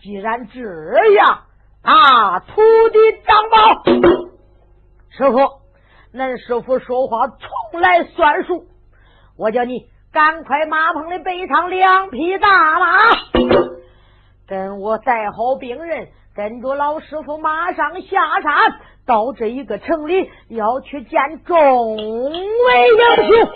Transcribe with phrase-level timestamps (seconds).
[0.00, 0.60] 既然这
[1.14, 1.40] 样，
[1.82, 2.62] 啊，徒
[2.92, 3.82] 弟张宝，
[5.10, 5.38] 师傅，
[6.16, 8.66] 恁师傅说话从来算数，
[9.36, 12.86] 我叫你赶快马棚里备上两匹大马，
[14.46, 23.48] 跟我带好病人，跟着老师傅马上下山，到这一个城里要去见众位英雄。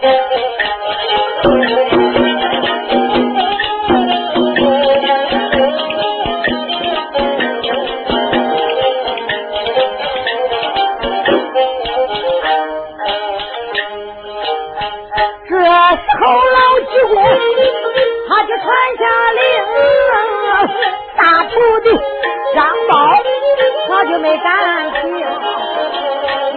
[18.98, 19.40] 下令，
[21.16, 21.86] 大徒弟
[22.54, 22.58] 张
[22.88, 22.92] 宝
[23.88, 24.48] 他就没敢
[24.92, 25.00] 听。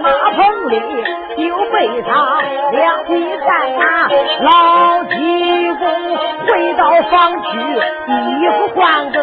[0.02, 0.74] 马棚里
[1.38, 1.42] 就
[1.72, 2.10] 备上
[2.72, 3.10] 两匹
[3.46, 3.48] 战
[3.78, 3.82] 马，
[4.42, 5.14] 老济
[5.80, 5.84] 公
[6.48, 7.48] 回到房去，
[8.08, 8.12] 衣
[8.50, 9.16] 服换更。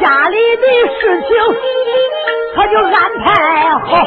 [0.00, 0.62] 家里的
[1.00, 1.28] 事情。
[2.54, 3.26] 他就安排
[3.86, 4.04] 好，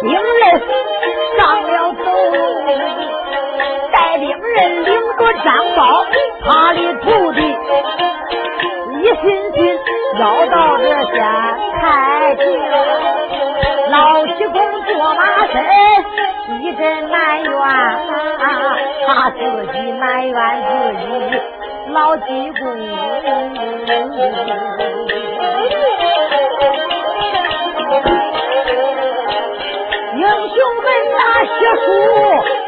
[0.00, 0.62] 兵人
[1.38, 2.04] 上了头，
[3.90, 5.46] 带兵人领着张
[5.76, 6.06] 宝，
[6.44, 7.40] 他的徒弟
[9.00, 9.24] 一心
[9.54, 9.58] 心
[10.18, 11.14] 要到这县
[11.80, 11.82] 太
[12.36, 12.40] 平。
[13.90, 15.56] 老七公坐马身，
[16.60, 17.50] 一阵埋怨，
[19.06, 19.38] 他自
[19.72, 20.68] 己埋怨自
[21.00, 21.06] 己
[21.92, 22.58] 老济公。
[30.58, 31.50] 英雄们拿写
[31.84, 31.86] 书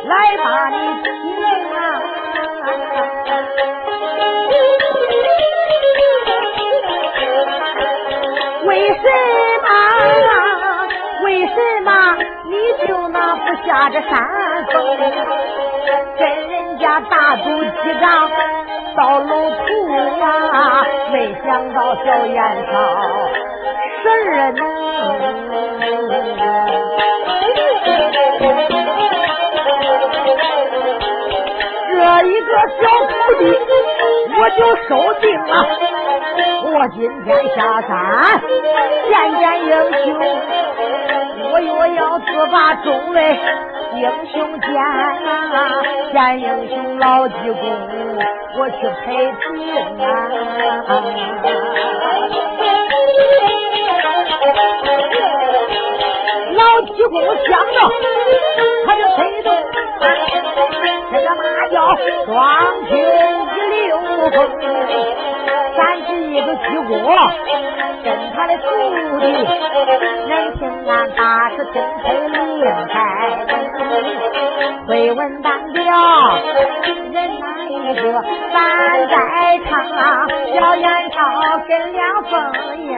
[0.07, 1.11] 来把你听
[1.75, 1.77] 啊！
[8.65, 9.03] 为什
[9.65, 9.69] 么？
[11.25, 11.91] 为什么
[12.47, 12.55] 你
[12.87, 14.09] 就那不下这山
[14.73, 14.77] 峰，
[16.17, 18.31] 跟人家大赌几仗
[18.97, 19.29] 到路
[19.67, 19.69] 途
[20.23, 20.87] 啊？
[21.11, 22.39] 没想到小燕
[22.71, 22.73] 少。
[24.03, 24.55] 神人，
[32.81, 33.41] 小徒弟
[34.39, 35.53] 我就收定了。
[36.73, 37.91] 我今天下山
[39.09, 39.71] 见见英
[40.05, 40.07] 雄，
[41.53, 43.19] 我若要自把众位
[43.97, 44.03] 英
[44.33, 45.83] 雄见啊，
[46.13, 47.63] 见英雄老济公，
[48.57, 49.07] 我去陪
[49.53, 49.53] 病
[50.01, 50.07] 啊。
[56.81, 57.93] 老济公想到，
[58.87, 59.53] 他就推动
[61.13, 62.35] 这个马叫双
[62.87, 64.35] 平一溜风，
[65.77, 66.97] 咱是一个济公，
[68.03, 68.65] 跟他的徒
[69.21, 69.27] 弟，
[70.27, 72.97] 人听俺大师听配灵台，
[74.89, 75.85] 会问单调，
[77.13, 78.01] 人哪一个
[78.55, 79.71] 咱在唱，
[80.55, 81.19] 小燕少
[81.69, 82.33] 跟梁凤
[82.79, 82.89] 英。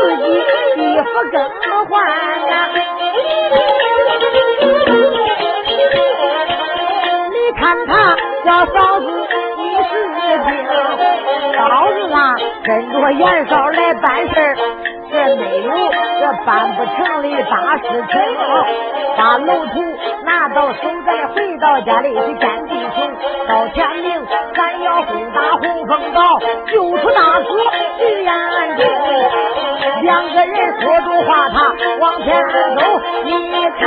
[0.00, 0.24] 自己
[0.76, 1.36] 衣服更
[1.86, 1.92] 换
[2.48, 2.52] 呐，
[7.30, 7.92] 你看他
[8.44, 9.04] 小嫂子
[9.58, 9.90] 你是
[10.38, 10.48] 兵，
[11.54, 11.60] 嫂
[11.92, 12.18] 子啊
[12.64, 14.34] 跟着袁绍来办事
[15.12, 15.70] 这没有
[16.20, 18.12] 这办不成的大事情，
[19.16, 19.74] 把楼图
[20.24, 22.98] 拿到手再回到家里去见弟兄。
[23.48, 26.38] 到天明，咱要攻打洪峰岛，
[26.70, 27.48] 救出大哥
[27.98, 28.32] 徐延
[28.76, 28.80] 忠。
[30.02, 31.56] 两个人说着话，他
[32.00, 32.54] 往前走，
[33.24, 33.30] 你
[33.78, 33.80] 看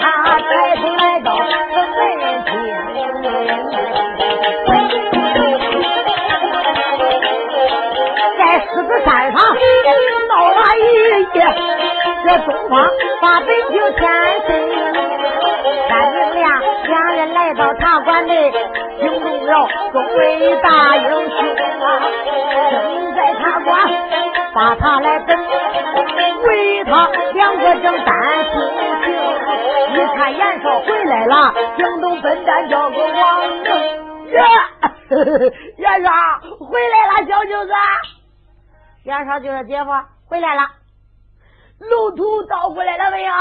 [0.00, 0.04] 他
[0.40, 1.44] 抬头来到门
[2.44, 2.50] 厅，
[8.36, 9.36] 在狮子山上
[10.28, 10.78] 闹了一
[11.38, 11.40] 夜。
[12.22, 12.72] 这东方
[13.20, 14.02] 把北京天
[14.46, 14.48] 神，
[15.88, 16.44] 三明俩
[16.84, 18.52] 两人来到茶馆内，
[19.00, 21.38] 惊动了众位大英雄
[21.80, 21.86] 啊！
[22.70, 23.70] 正在茶馆
[24.54, 25.38] 把他来等，
[26.46, 28.60] 为他两个正担心
[29.04, 29.14] 情。
[29.94, 33.76] 一看严少回来了，惊动笨蛋叫个王正，
[35.78, 36.10] 严少
[36.58, 37.72] 回来了，小舅子。
[39.04, 39.90] 严少就说：“姐夫
[40.28, 40.62] 回来了。”
[41.80, 43.32] 路途倒过来了没有？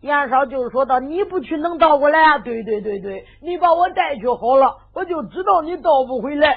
[0.00, 2.38] 杨少就说道：“你不去能倒过来啊？
[2.38, 6.56] 对对对对，你把我带去好了，我就知道你倒不回来。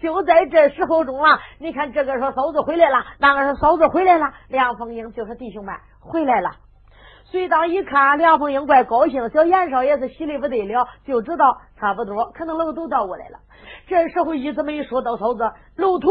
[0.00, 4.26] 就在这时候中啊，你看这个说嫂子回来了，那个说嫂子回来了。
[4.48, 6.50] 梁凤英就说：“弟兄们回来了。”
[7.30, 13.38] 随当一看，梁凤英怪高兴，小严少也是喜的不得了，就知道差不多可能楼都倒过来了。
[13.86, 16.08] 这时候一直没说到嫂子路途。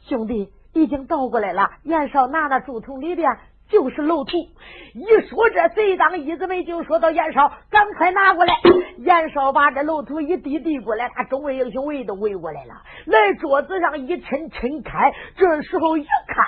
[0.00, 1.68] 兄弟已经倒过来了。
[1.82, 3.30] 严少拿那竹筒里边
[3.68, 4.36] 就是漏土。
[4.94, 8.54] 一说这，谁当一子们就说到严少，赶快拿过来。
[8.98, 12.74] 严少把这漏土一递递过来，他众位英雄围都围过来了。
[13.06, 16.46] 来桌子上一抻抻开，这时候一看，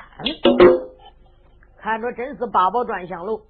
[1.78, 3.42] 看着真是八宝转香楼，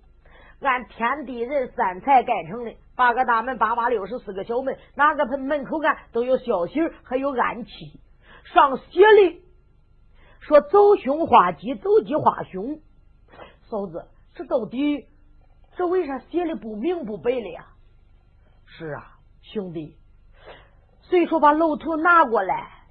[0.61, 2.75] 按天地人三才盖成的。
[2.95, 7.71] 八个大门，八八六十四个小门，哪个门门口干都有孝心，还有暗器。
[8.53, 9.43] 上写的
[10.41, 12.81] 说走凶化吉，走吉化凶。
[13.71, 15.07] 嫂子，这到底
[15.77, 17.67] 这为啥写的不明不白的呀？
[18.67, 19.97] 是啊，兄弟，
[21.03, 22.87] 虽说把楼图拿过来，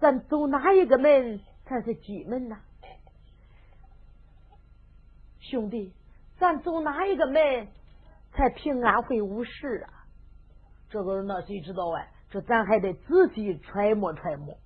[0.00, 2.56] 咱走哪一个门才是吉门呢？
[5.38, 5.92] 兄弟，
[6.38, 7.68] 咱走哪一个门？
[8.32, 10.08] 才平安会无事啊！
[10.88, 12.10] 这个那谁知道哎？
[12.30, 14.56] 这咱还得仔细揣摩揣摩。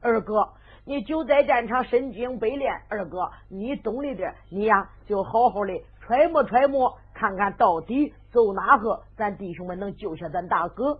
[0.00, 0.52] 二哥，
[0.84, 10.98] 你就在战场身经百炼，二哥你懂了点，你呀就好好的揣摩揣摩，看看到底走哪个，咱弟兄们能救下咱大哥。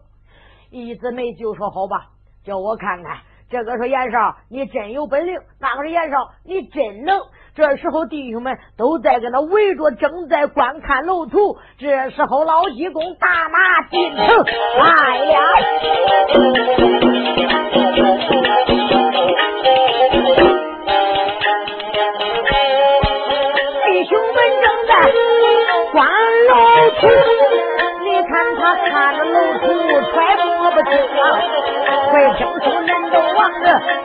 [0.71, 2.11] 一直没就说好吧，
[2.45, 3.19] 叫我看看。
[3.51, 7.21] 这个说严少，你真有本领；那个说严少，你真能。
[7.55, 11.59] 这时候弟兄们都在跟他围着，正在观看楼图。
[11.77, 14.27] 这时候老济公大马进城
[14.79, 15.35] 来了，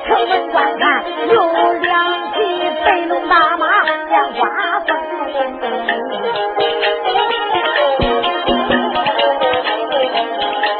[0.08, 2.38] 城门观看，有两匹
[2.86, 3.68] 白龙大马
[4.10, 4.98] 像刮风。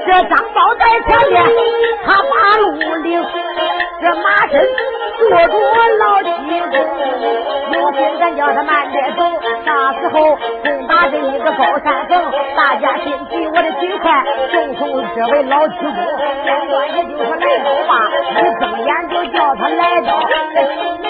[0.06, 1.36] 这张宝在前面，
[4.08, 4.66] 这马身
[5.20, 5.54] 坐着
[6.00, 6.30] 老七
[6.72, 6.80] 公，
[7.74, 9.22] 如今咱叫他慢点走。
[9.66, 14.24] 那时候攻打这一个高山峰，大家心急，我的心快，
[14.54, 15.92] 送送这位老七公。
[16.46, 17.92] 简短也就是来到吧，
[18.32, 20.10] 一睁眼就叫他来到
[20.54, 21.06] 这西门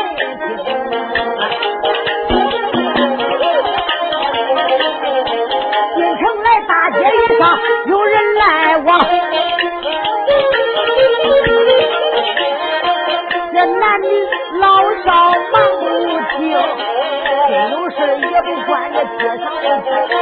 [19.18, 20.18] 街上的事啊。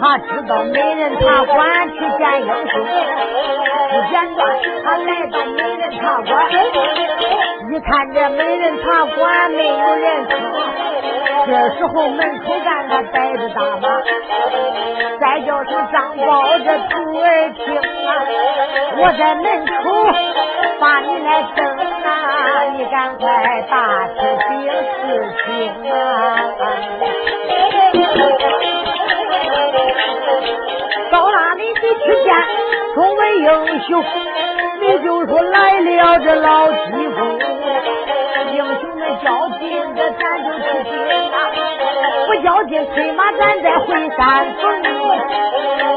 [0.00, 2.86] 他知道美人茶馆去见英雄，
[3.90, 4.40] 不简短，
[4.84, 6.28] 他来到美人茶馆，
[7.72, 10.36] 一看这美人茶馆没有人听，
[11.46, 13.88] 这时候门口站着带着大马，
[15.20, 18.10] 再叫声张宝这徒儿听啊，
[18.98, 19.74] 我在门口
[20.78, 21.77] 把你来等
[22.76, 23.26] 你赶快
[23.70, 25.48] 打听定事情
[25.92, 25.96] 啊。
[31.10, 32.26] 到哪里去去见
[32.94, 34.04] 众位英雄？
[34.80, 36.74] 你就说来了这老济
[37.16, 37.38] 公，
[38.52, 40.96] 英雄们较劲，这咱就去见
[41.32, 41.34] 他；
[42.26, 43.86] 不较劲，催马咱再回
[44.16, 44.62] 山峰。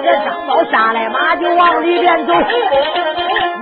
[0.03, 2.33] 这张宝下来马就往里边走，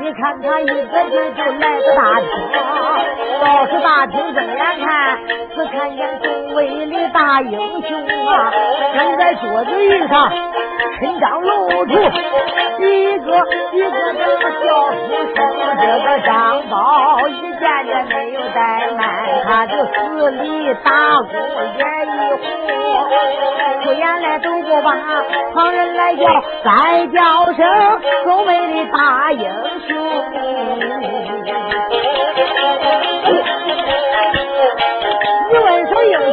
[0.10, 2.28] 你看他一个劲就来到大厅，
[3.44, 5.19] 到是大厅睁眼看，
[5.54, 6.19] 只看见
[6.50, 8.52] 众位的大英雄啊，
[8.96, 10.32] 正在桌子椅上。
[11.00, 12.02] 陈张露出一个
[12.82, 14.98] 一个这个小书
[15.36, 15.38] 生，
[15.80, 18.58] 这个张宝一见见没有怠
[18.98, 19.06] 慢，
[19.46, 21.28] 他就死里打鼓
[21.78, 22.50] 脸一红，
[23.84, 24.98] 出言来都不把
[25.54, 26.24] 旁人来叫，
[26.64, 29.48] 再叫声周围的大英
[29.88, 29.96] 雄。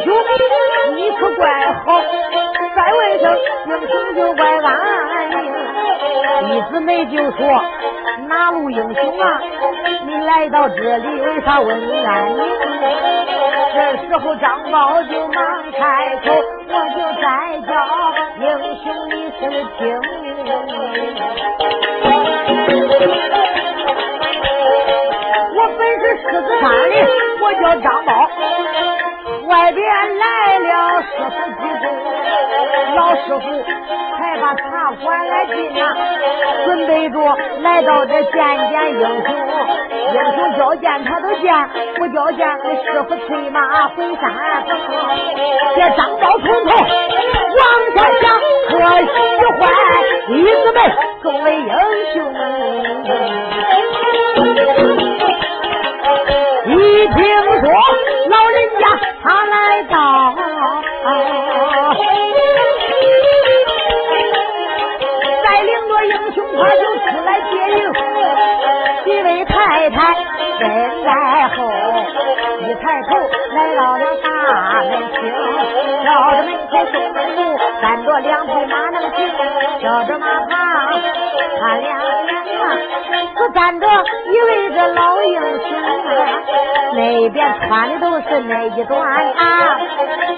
[0.07, 1.43] 你问声英雄，你可怪
[1.85, 1.99] 好。
[2.73, 5.35] 再问声英雄就怪安宁，
[6.47, 7.61] 一姊妹就说
[8.29, 9.41] 哪路英雄啊？
[10.05, 12.39] 你来到这里为啥问安宁？
[13.75, 16.33] 这时候张宝就忙开口，
[16.69, 17.73] 我就再叫
[18.39, 18.47] 英
[18.77, 19.41] 雄你是
[19.77, 19.77] 听。
[25.53, 26.95] 我本是狮子山的，
[27.41, 28.09] 我叫张宝，
[29.47, 29.85] 外边
[30.17, 31.83] 来了师傅几个。
[32.95, 33.45] 老师傅
[34.17, 35.95] 才把茶馆来进呐，
[36.65, 38.33] 准备着来到这见
[38.69, 39.29] 见英雄。
[40.13, 41.53] 英雄交见他都见，
[41.95, 42.47] 不交见
[42.83, 44.23] 师傅催马回山。
[45.75, 46.69] 这张宝从头
[47.55, 47.61] 往
[47.95, 48.25] 下想，
[48.67, 49.15] 可喜
[49.59, 49.61] 欢
[50.27, 50.77] 弟子们
[51.21, 51.71] 众位英
[52.13, 52.15] 雄。
[56.97, 57.69] 一听说
[58.27, 58.83] 老人家
[59.21, 59.93] 他来到，
[65.43, 67.77] 带领着英雄他就出来接应，
[69.87, 70.19] 位太太
[70.59, 70.67] 跟
[71.05, 71.09] 在
[71.55, 71.71] 后，
[72.59, 73.15] 一抬头
[73.55, 74.27] 来到了大
[74.83, 75.17] 门厅，
[76.03, 79.17] 绕着门口东门路站着两匹马能行，
[79.79, 80.51] 挑着马旁
[81.59, 82.75] 看两眼啊，
[83.37, 86.11] 只站着一位这老英雄啊。
[86.93, 89.79] 那边穿的都是那一段啊，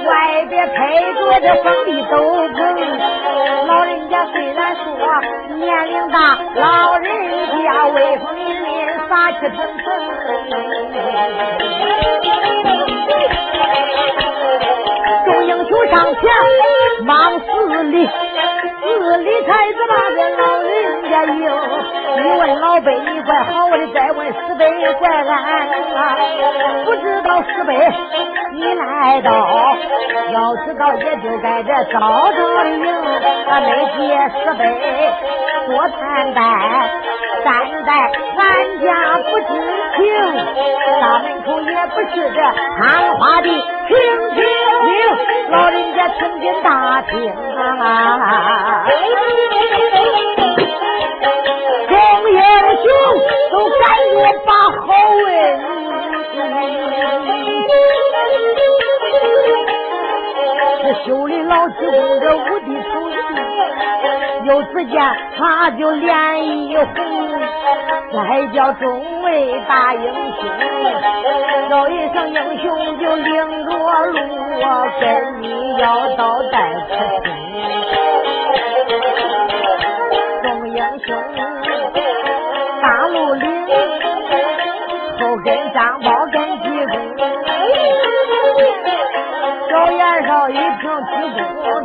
[0.05, 2.17] 外边配着这风的斗
[2.49, 2.59] 篷。
[3.65, 4.85] 老人家虽然说
[5.55, 8.68] 年龄大，老人家威风凛凛，
[9.09, 9.85] 杀气腾腾。
[15.25, 16.23] 众英雄上前
[17.05, 18.09] 忙四里。
[18.81, 20.69] 四里才子把这老人
[21.09, 21.37] 家迎，
[22.15, 25.29] 你问老辈你怪好，我的再问师辈怪俺
[25.95, 26.17] 啊！
[26.85, 27.73] 不知道师辈
[28.51, 29.29] 你来到，
[30.33, 34.63] 要知道也就在这早早的迎，啊，没接师辈
[35.69, 36.41] 多担待，
[37.45, 37.53] 担
[37.85, 37.93] 待
[38.37, 38.41] 俺
[38.81, 38.87] 家
[39.19, 39.45] 不知
[39.95, 40.01] 情，
[40.99, 42.37] 大门口也不是这
[42.75, 42.81] 谈
[43.15, 43.47] 话的
[43.87, 43.93] 听
[44.33, 44.89] 听听，
[45.51, 47.13] 老人家听进大厅
[47.69, 47.77] 啊。
[51.87, 51.93] 众
[52.31, 52.39] 英
[52.81, 52.83] 雄
[53.51, 54.51] 都赶紧把
[54.87, 54.89] 好
[55.21, 55.27] 问，
[61.05, 63.15] 修理老济公这五帝头子，
[64.45, 64.99] 有时间
[65.37, 66.85] 他就脸一红，
[68.11, 70.49] 再叫众位大英雄，
[71.69, 73.71] 叫一声英雄就领着
[74.07, 74.17] 路，
[74.99, 76.87] 跟你要到带出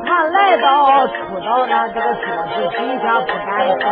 [0.07, 2.23] 他来到出到那这个桌
[2.55, 3.83] 子底下不敢动，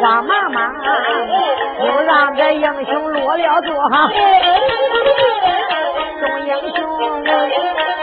[0.00, 0.58] 慌忙忙
[1.80, 3.74] 又让这英雄落了座，
[6.20, 6.78] 众英雄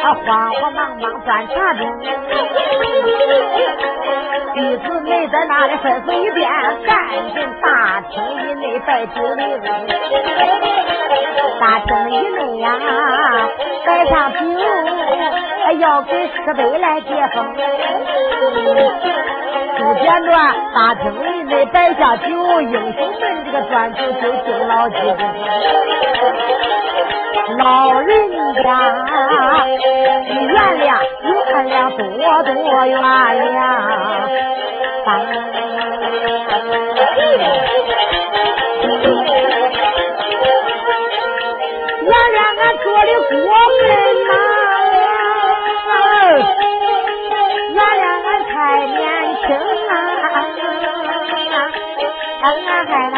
[0.02, 1.80] 他慌慌忙忙端茶盅。
[4.54, 6.50] 弟子没在那里吩咐一遍，
[6.86, 6.98] 赶
[7.34, 9.62] 紧大厅以内摆酒令。
[11.62, 12.74] 大厅以内呀，
[13.86, 14.40] 摆上酒，
[15.78, 17.54] 要给师辈来接风。
[19.78, 22.26] 不简短，大厅里内摆下酒，
[22.62, 25.24] 英雄们这个端酒就敬老几杯。
[27.60, 28.10] 老人
[28.56, 28.68] 家，
[30.30, 32.02] 你原谅你原谅多
[32.42, 32.50] 多
[32.88, 33.06] 原谅。
[43.12, 43.36] 俺做的过
[43.78, 43.80] 分
[44.28, 44.30] 呐，
[47.74, 47.80] 原谅
[48.26, 48.98] 俺太年
[49.42, 49.44] 轻
[49.90, 49.92] 啊，
[52.42, 52.44] 俺
[52.86, 53.16] 还那。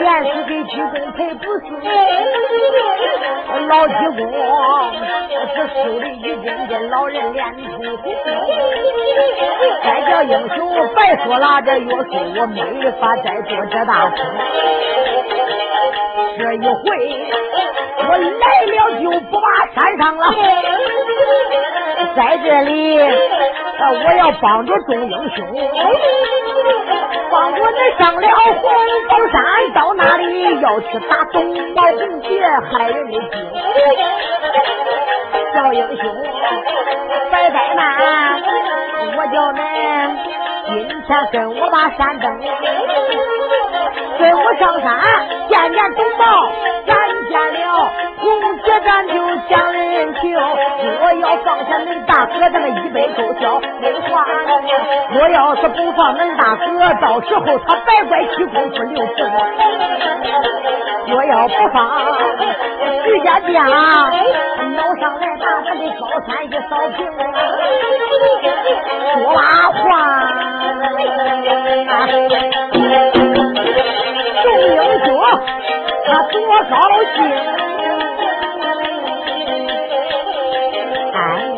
[0.00, 1.66] 连是给济公赔不是，
[3.68, 4.20] 老济公
[5.54, 7.64] 这手里已经跟老人脸通
[7.98, 8.04] 红，
[9.82, 10.58] 再叫英雄
[10.94, 12.58] 白说了这约束，我没
[13.00, 14.16] 法再做这大事。
[16.38, 16.84] 这一回
[17.98, 20.22] 我来了就不把山上了，
[22.14, 22.70] 在这里
[23.78, 25.36] 我要帮着众英雄。
[27.30, 28.62] 帮我们上了红
[29.08, 29.42] 宝山，
[29.74, 31.34] 到那里要去打东
[31.74, 32.28] 毛红杰
[32.70, 33.34] 害人的精。
[35.54, 36.02] 小英雄，
[37.30, 37.80] 别怠慢，
[39.16, 39.60] 我叫恁
[40.68, 42.24] 今天跟我把山登，
[44.18, 44.88] 跟我上山
[45.48, 46.24] 见见东宝，
[47.36, 47.92] 咱见了。
[48.16, 48.24] 红
[48.64, 49.12] 姐，咱就
[49.48, 50.34] 讲人情。
[50.34, 54.24] 我要放下恁大哥这么一杯勾销，没话。
[55.12, 56.66] 我要是不放恁大哥，
[57.00, 59.18] 到时候他白怪七公不留情。
[61.08, 61.76] 我要不放，
[63.04, 63.54] 徐家将
[64.74, 66.98] 闹上来把他的高山一扫平。
[69.12, 69.40] 说拉
[69.70, 69.84] 话，
[76.06, 76.38] 他多
[76.70, 76.76] 高
[77.14, 77.16] 兴。
[81.12, 81.55] 啊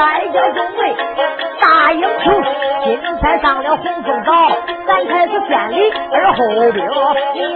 [0.00, 1.49] 叫，再叫众位大英
[2.90, 4.32] 今天上了红枫岛。
[4.84, 6.84] 咱开始先礼而后兵，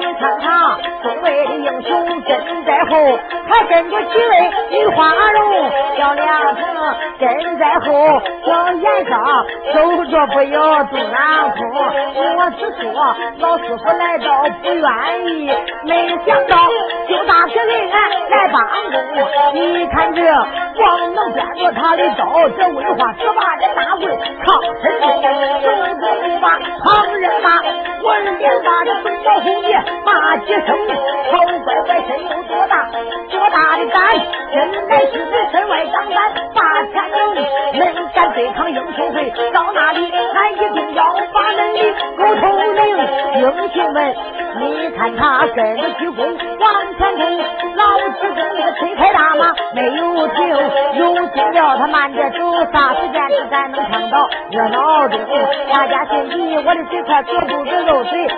[0.01, 6.63] 你看他众位的英雄跟在后，还跟着几位女花容，小两成
[7.19, 11.61] 跟在后，小颜上手着不要东南风。
[12.37, 15.51] 我只说老师傅来到不愿意，
[15.85, 16.57] 没想到
[17.09, 17.99] 就大给人俺
[18.31, 18.63] 来帮
[18.93, 18.95] 工。
[19.55, 20.23] 你看这
[20.77, 25.24] 光能端着他的刀，这威化十八的大棍靠身中，
[25.63, 27.63] 正中把旁人骂。
[28.05, 30.77] 我连把这东宝红爷骂几声，
[31.33, 32.87] 好乖乖身有多大？
[33.31, 33.99] 多大的胆？
[34.53, 35.13] 真乃是
[35.51, 36.95] 身外张胆大天
[37.73, 39.33] 能，能敢对抗英雄会？
[39.53, 41.81] 到那里俺一定要把恁的
[42.19, 42.43] 狗头
[42.75, 42.85] 领。
[43.41, 44.15] 英雄们，
[44.59, 47.39] 你看他跟着鞠躬往前冲，
[47.75, 50.47] 老鞠躬那个推开大马没有停，
[50.99, 58.29] 有心了他慢着走，啥时间咱能看到热闹大家心急，我的嘴快堵住这肉嘴一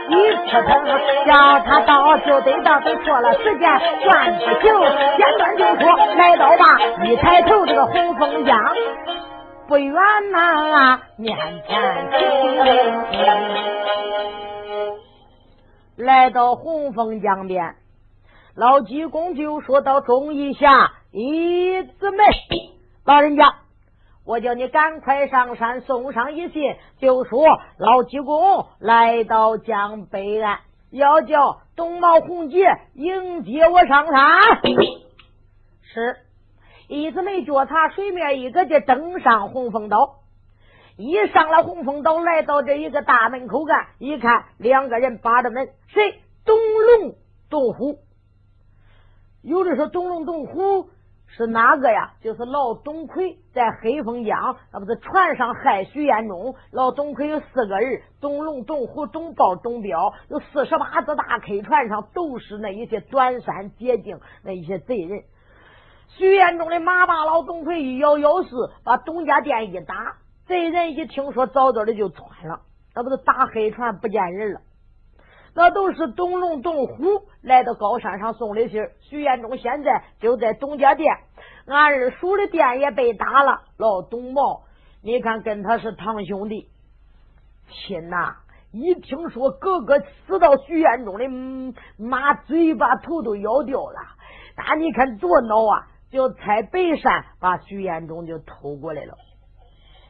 [0.46, 0.85] 扑腾，
[1.26, 3.68] 叫他到就得到，都错了时间
[4.02, 4.75] 算不行，
[5.16, 6.64] 简短就说来到吧，
[7.04, 8.58] 一抬头这个红枫江
[9.68, 9.94] 不远
[10.32, 12.08] 呐，面前
[15.96, 17.75] 来到红枫江边，
[18.56, 22.25] 老济公就说到：“中一下，一姊妹，
[23.04, 23.54] 老人家。”
[24.26, 27.47] 我叫你赶快上山送上一信，就说
[27.78, 30.59] 老济公来到江北岸，
[30.90, 32.59] 要叫东茂红杰
[32.94, 34.40] 迎接我上山。
[35.81, 36.16] 是，
[36.88, 40.16] 一直没脚踏水面，一个就登上红枫岛。
[40.96, 46.20] 一上了红枫岛，来到这一个大门口干，一看两个人把着门，谁？
[46.44, 46.57] 东
[47.01, 47.14] 龙
[47.48, 48.01] 东虎。
[49.42, 50.88] 有的说东龙东虎。
[51.37, 52.12] 是哪个呀？
[52.22, 56.55] 就是老董魁在黑风江，那不是船上害徐彦中。
[56.70, 60.14] 老董魁有四个人：董龙、董虎、董豹、董彪。
[60.31, 65.25] 有四十八只大 K 船上都是那一些短山捷径那一些贼人。
[66.09, 72.61] 徐彦中的马把老董魁一摇摇四，把董家店一打，贼人一听说早早的就窜了，
[72.94, 74.61] 那不是打黑船不见人了。
[75.57, 81.16] 那都是董龙、董虎来到高山上送的信徐彦中现在就在董家店，
[81.66, 83.62] 俺二叔的店也被打了。
[83.79, 84.64] 老董茂，
[85.03, 86.69] 你看跟他是堂兄弟，
[87.71, 88.37] 亲呐！
[88.71, 91.27] 一听说哥哥死到徐彦中的
[91.97, 93.99] 马嘴把头都咬掉了，
[94.59, 95.87] 那你看多恼啊！
[96.11, 99.16] 就踩北山把徐彦中就偷过来了，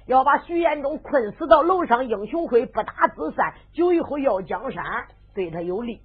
[0.06, 4.84] 要把徐彦中困死到楼上，英雄会不打自散，酒以后要江山。
[5.36, 6.00] 对他有利。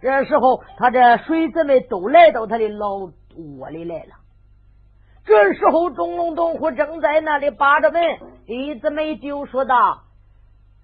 [0.00, 4.14] 这时候，他这水子们都来到他的老窝里来了。
[5.24, 8.00] 这时候，东龙东虎正在那里把着门，
[8.46, 10.02] 李子梅就说道：“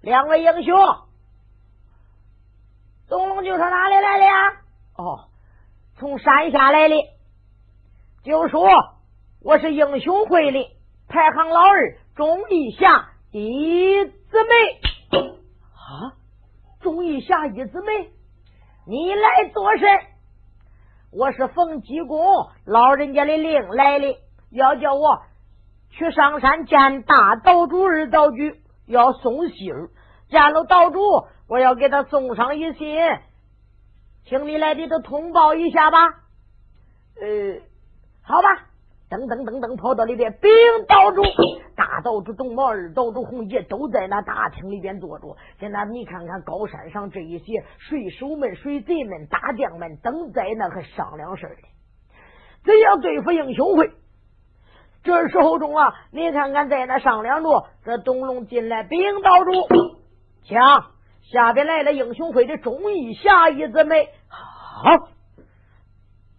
[0.01, 0.75] 两位英雄。”
[3.07, 4.33] 东龙就从：“哪里来的呀
[4.97, 5.29] ？”“哦，
[5.97, 6.95] 从山下来的。”
[8.25, 8.67] 就说
[9.41, 10.71] ：“我是英雄会的
[11.07, 14.89] 排行老二钟义霞一姊妹。”
[16.83, 17.03] 忠！
[17.03, 18.11] 义侠一姊妹，
[18.85, 19.87] 你来做甚？
[21.11, 22.19] 我是奉济公
[22.65, 24.17] 老人家的令来的，
[24.51, 25.21] 要叫我
[25.89, 28.37] 去上山见大岛主二道主，
[28.85, 29.89] 要送信儿。
[30.29, 30.99] 见了岛主，
[31.47, 32.97] 我要给他送上一信，
[34.25, 35.99] 请你来的都通报一下吧。
[37.21, 37.61] 呃，
[38.23, 38.72] 好吧。
[39.13, 40.49] 噔噔噔噔，跑到里边禀
[40.87, 41.21] 道主，
[41.75, 45.37] 大道主董茂、二道主洪杰都在那大厅里边坐着。
[45.59, 51.67] 现在你看看高山上这一些水手们、水贼们、大将们，等在那还商量事儿呢。
[52.65, 53.91] 怎样对付英雄会？
[55.03, 57.65] 这时候中啊，你看看在那商量着。
[57.85, 59.51] 这东龙进来禀道主，
[60.45, 60.85] 瞧
[61.21, 64.07] 下边来了英雄会的忠义侠义姊妹。
[64.27, 65.09] 好，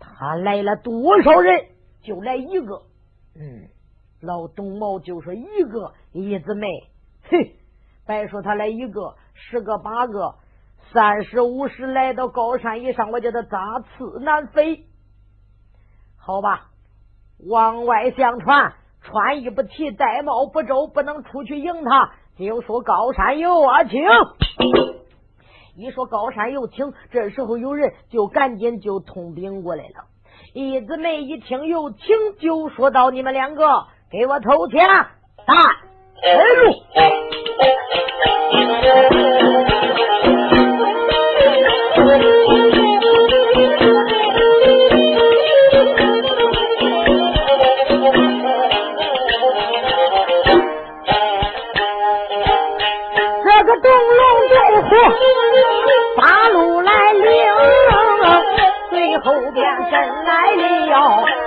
[0.01, 1.74] 他来了多少人？
[2.05, 2.83] 就来一个，
[3.35, 3.69] 嗯，
[4.21, 6.69] 老董茂就说一个一姊妹，
[7.23, 7.57] 嘿，
[8.07, 10.35] 别说他来一个，十个八个，
[10.93, 14.85] 三十五十来到高山以上，我叫他扎刺难飞。
[16.17, 16.71] 好吧，
[17.49, 22.13] 往外相传，穿衣不齐，戴帽不周，不能出去迎他。
[22.37, 24.01] 就说高山有啊，请。
[25.77, 30.07] 一说高山有请，这时候有人就赶紧就通禀过来了。
[30.53, 31.99] 一姊妹一听有请，
[32.41, 34.87] 就说到：“你们两个给我投钱，
[35.47, 35.55] 大
[36.23, 36.35] 哎。
[59.95, 60.31] 边真来
[60.91, 60.93] 了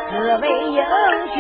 [0.10, 0.80] 四位英
[1.36, 1.38] 雄。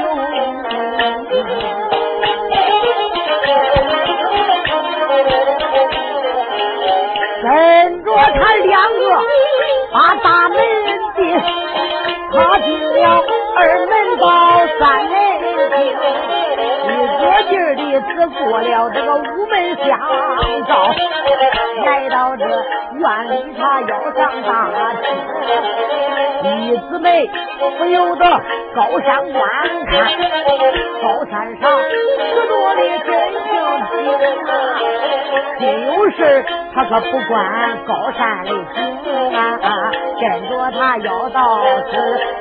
[7.39, 7.45] 跟
[8.03, 8.99] 着他两个
[9.93, 10.57] 把大门
[11.15, 11.19] 进，
[12.33, 13.23] 他进了
[13.55, 14.23] 二门到
[14.77, 15.13] 三门
[15.69, 15.77] 厅，
[17.43, 19.99] 劲儿的只过了这个五门相
[20.67, 20.93] 照，
[21.85, 24.69] 来到这院里他要上大
[26.41, 27.29] 厅，一姊妹
[27.77, 28.25] 不由得
[28.75, 29.43] 高山观
[29.87, 30.07] 看，
[31.01, 31.93] 高山上许
[32.47, 33.41] 多的真性
[33.91, 33.93] 情
[34.47, 34.49] 啊，
[35.59, 36.19] 心有事
[36.73, 37.35] 他可不管
[37.85, 38.75] 高山的景
[39.35, 39.37] 啊，
[40.19, 41.39] 跟着他要到
[41.89, 41.91] 此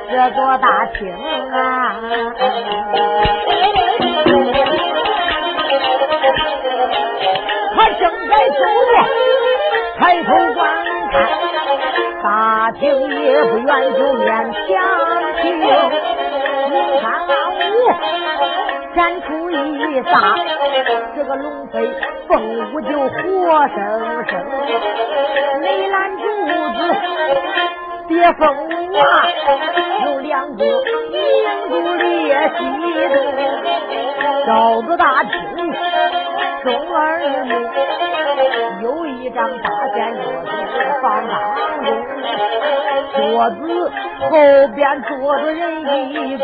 [0.09, 1.15] 这座大厅
[1.51, 1.55] 啊。
[7.75, 8.93] 他正在走着，
[9.99, 10.67] 抬头观
[11.11, 11.15] 看，
[12.23, 12.81] 大厅
[13.23, 14.61] 也不远就面墙
[15.41, 15.45] 庭，
[16.69, 17.71] 你看啊，我
[18.95, 19.53] 展出一
[20.03, 20.35] 撒，
[21.15, 21.89] 这个龙飞
[22.27, 22.29] 凤
[22.73, 23.77] 舞就活生
[24.27, 24.31] 生，
[25.61, 26.23] 梅兰竹
[26.73, 26.79] 子
[28.07, 29.03] 别凤舞啊，
[30.05, 31.15] 有两个名
[31.69, 32.05] 不列
[32.57, 32.59] 西
[33.09, 33.15] 的，
[34.45, 35.31] 照着大厅
[36.67, 37.51] 中二目。
[38.81, 40.51] 有一张大仙桌子
[41.01, 41.33] 放当
[41.85, 41.87] 中，
[43.15, 43.57] 桌子
[44.29, 44.31] 后
[44.75, 46.43] 边坐着人一个，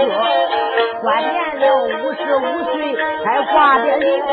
[1.01, 4.23] 关年了五十五岁，才挂的铃，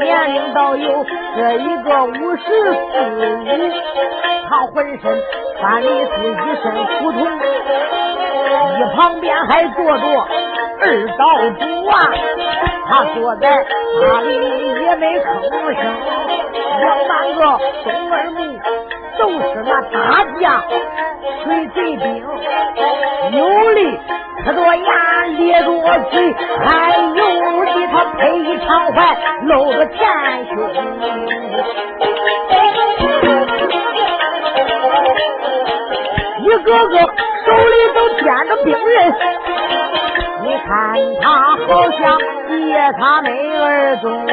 [0.00, 1.04] 年龄倒有
[1.36, 2.74] 这一个五十四五，
[4.50, 5.18] 他浑身
[5.58, 5.94] 穿的是
[6.30, 6.64] 一身
[7.00, 7.18] 胡同，
[8.78, 10.04] 一旁边还坐着
[10.78, 10.84] 二
[11.16, 11.22] 道
[11.58, 11.94] 主啊，
[12.88, 13.64] 他坐在
[14.00, 14.30] 那里
[14.84, 15.24] 也没吭
[15.74, 15.80] 声。
[16.78, 17.40] 两三个
[17.84, 18.38] 东二木
[19.18, 19.94] 都是那大
[20.40, 20.62] 将，
[21.44, 22.04] 水贼兵，
[23.32, 23.38] 有
[23.74, 23.80] 的
[24.44, 25.68] 呲着牙咧着
[26.10, 26.14] 嘴，
[26.62, 26.66] 还
[26.98, 29.96] 有的他配一长环露着前
[30.48, 30.54] 胸，
[36.46, 36.96] 一个个
[37.44, 39.12] 手里都掂着兵刃，
[40.42, 40.70] 你看
[41.20, 41.26] 他
[41.66, 42.20] 好像
[42.68, 43.28] 夜叉没
[43.58, 44.24] 儿中。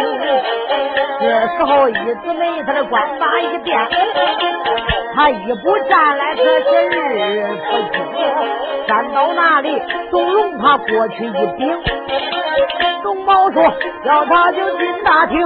[1.20, 3.80] 这时候，一姊妹他的关马一变，
[5.16, 8.00] 他一步站来，他是日不久，
[8.88, 11.82] 站到那里，董容他过去一顶，
[13.02, 13.74] 董茂说
[14.06, 15.40] 要他就进大厅，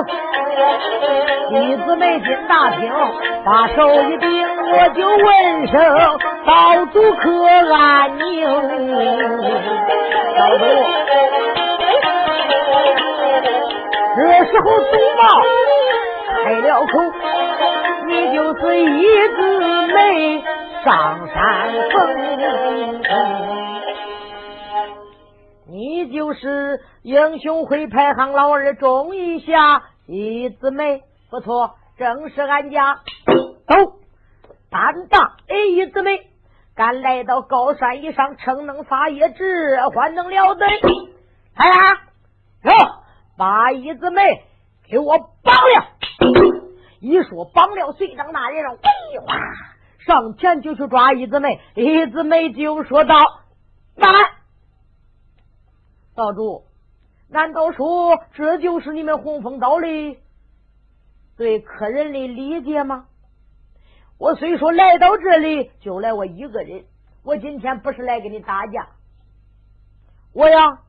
[1.51, 2.91] 一姊妹进大厅，
[3.45, 7.29] 把手一顶，我就问声道主可
[7.73, 8.45] 安宁，
[10.37, 10.63] 道主。
[14.15, 15.21] 这时候董茂。
[16.45, 16.93] 开了口，
[18.05, 19.03] 你就是一
[19.35, 19.37] 枝
[19.93, 20.41] 梅
[20.85, 21.35] 上山
[21.91, 21.91] 峰，
[25.69, 32.99] 你就是英雄会排行老二中一下一枝梅，不错，正是俺家。
[33.67, 33.75] 走，
[34.71, 36.21] 胆大，一枝梅，
[36.77, 40.65] 敢来到高山以上，逞能发业，这还能了得？
[41.55, 42.01] 哎呀，
[42.61, 42.71] 哟，
[43.35, 44.45] 把一子梅
[44.87, 45.87] 给我绑了。
[46.99, 49.35] 一说绑了随长大人，喂哇，
[50.05, 53.15] 上前就去抓一姊妹，一姊妹就说道
[53.97, 54.13] ：“慢，
[56.15, 56.65] 道主，
[57.27, 60.17] 难道说这就是你们洪峰道的
[61.37, 63.05] 对客人的理解吗？
[64.19, 66.85] 我虽说来到这里就来我一个人，
[67.23, 68.87] 我今天不是来跟你打架，
[70.33, 70.79] 我呀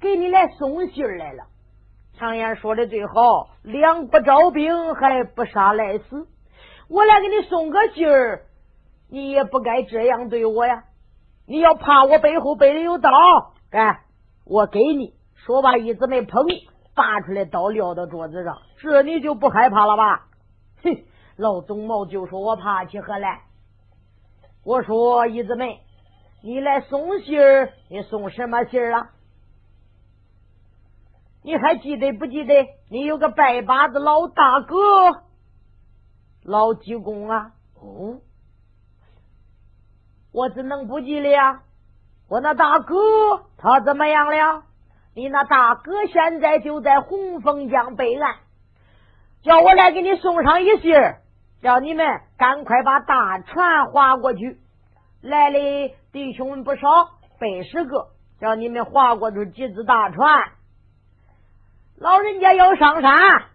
[0.00, 1.44] 给你来送信来了。”
[2.18, 6.26] 常言说的最好，两不招兵，还不杀来死。
[6.88, 8.46] 我来给你送个信儿，
[9.10, 10.84] 你也不该这样对我呀！
[11.46, 13.10] 你要怕我背后背里有刀，
[13.70, 14.00] 哎，
[14.46, 16.46] 我给你说吧，一直没碰，
[16.94, 20.26] 拔出来刀撂到桌子上，这你就不害怕了吧？
[20.82, 20.96] 哼，
[21.36, 23.42] 老总毛就说我怕起何来？
[24.64, 25.80] 我说一子妹，
[26.42, 29.10] 你来送信儿，你送什么信儿啊？
[31.42, 32.66] 你还记得不记得？
[32.90, 34.76] 你有个拜把子老大哥，
[36.42, 37.52] 老济公啊！
[37.74, 38.20] 哦，
[40.32, 41.62] 我怎能不记得呀？
[42.28, 42.96] 我那大哥
[43.58, 44.64] 他怎么样了？
[45.14, 48.36] 你那大哥现在就在洪峰江北岸，
[49.42, 51.22] 叫我来给你送上一信儿，
[51.62, 54.58] 叫你们赶快把大船划过去。
[55.22, 56.88] 来的弟兄们不少，
[57.40, 60.52] 百十个，叫你们划过去几只大船。
[61.96, 63.46] 老人家要上山，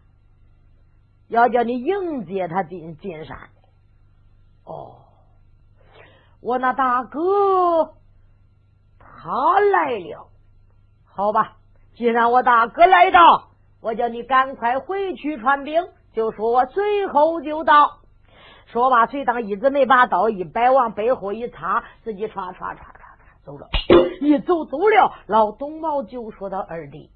[1.28, 3.38] 要叫你迎接他进进山。
[4.66, 5.06] 哦，
[6.42, 7.94] 我那大哥
[9.00, 10.28] 他来了。
[11.06, 11.58] 好吧，
[11.94, 13.50] 既然我大哥来到，
[13.82, 18.00] 我叫你赶快回去传兵，就说我随后就到。
[18.68, 23.02] 说罢，随当一直没把刀一摆，往背后一插，自己唰唰唰唰
[23.44, 23.68] 走了。
[24.22, 27.12] 一走走了，老董茂就说到二弟，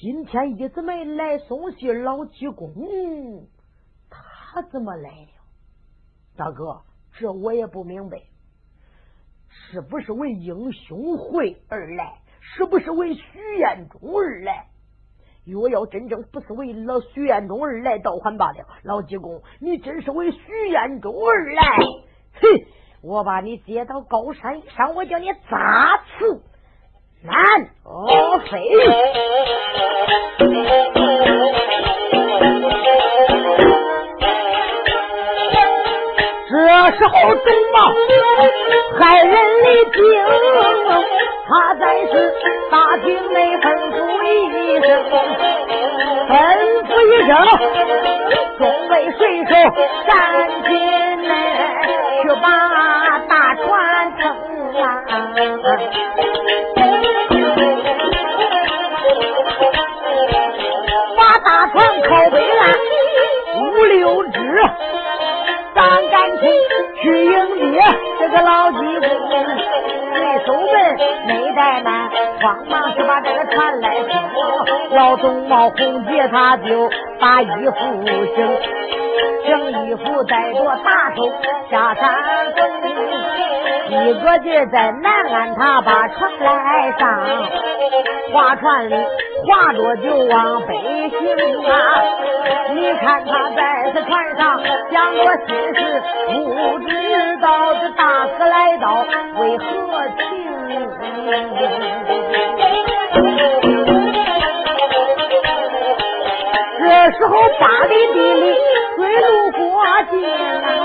[0.00, 3.48] 今天一直没来送信，老济公
[4.08, 5.28] 他怎么来了？
[6.36, 6.80] 大哥，
[7.18, 8.22] 这我也不明白，
[9.50, 12.18] 是不是为英雄会而来？
[12.40, 14.69] 是不是为徐彦中而来？
[15.46, 18.58] 若要真正不是为了徐彦中而来，倒还罢了。
[18.82, 21.62] 老济公，你真是为徐彦中而来？
[22.40, 22.48] 哼！
[23.02, 26.42] 我把你接到高山上，我叫你砸刺
[27.22, 27.34] 难
[27.84, 28.60] 哦飞。
[37.00, 37.78] 时候，董茂
[38.98, 39.96] 害人的精。
[41.48, 41.82] 他在
[42.12, 42.12] 是
[42.70, 44.28] 大厅内吩咐一
[44.82, 44.86] 声，
[46.28, 46.30] 吩
[46.84, 47.32] 咐一声，
[48.58, 48.60] 众
[48.90, 49.50] 位水手
[50.06, 50.12] 赶
[50.62, 50.68] 紧
[51.26, 51.30] 来
[52.22, 52.44] 去把
[53.26, 53.64] 大船
[54.18, 54.22] 撑
[54.82, 54.84] 啊！
[61.16, 62.60] 把大船靠北岸
[63.56, 64.38] 五六只，
[65.80, 66.50] 当赶紧
[67.00, 67.80] 去迎接
[68.18, 69.08] 这个老济公。
[70.44, 74.08] 手们没怠慢，慌忙就把这个船来扶。
[74.94, 78.60] 老董茂红姐他就把衣服整，
[79.46, 81.30] 整衣服带着大手
[81.70, 82.04] 下山，
[83.90, 87.20] 一个劲在南岸他把船来上，
[88.32, 88.94] 划船里
[89.46, 90.74] 划着就往北
[91.10, 91.18] 行
[91.68, 91.74] 啊！
[92.72, 99.04] 你看他在这船上讲我心事，不知道这大哥来到
[99.40, 99.64] 为何
[100.08, 100.20] 情？
[106.78, 106.84] 这
[107.16, 108.54] 时候，八里地里
[108.96, 109.58] 水路过
[110.10, 110.14] 境，
[110.62, 110.79] 在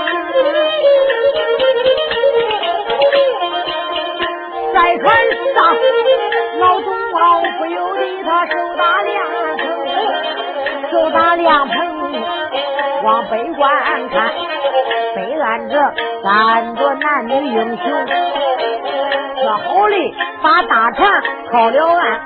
[11.46, 11.78] 手打凉棚，
[13.04, 13.70] 往北观
[14.08, 14.32] 看，
[15.14, 15.78] 北岸这
[16.24, 17.86] 站着男女英雄。
[19.38, 19.94] 说好的
[20.42, 22.20] 把大船靠了岸，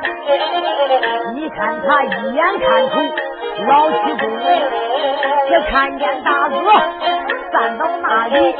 [1.35, 2.95] 你看他一眼看出
[3.69, 4.59] 老七公来，
[5.49, 6.57] 只看见大哥
[7.53, 8.57] 站到那里，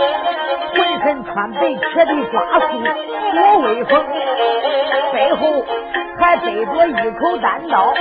[0.75, 2.85] 浑身穿白铁的抓束，
[3.33, 4.05] 多威风，
[5.15, 5.65] 背后
[6.19, 7.95] 还背着一口单刀，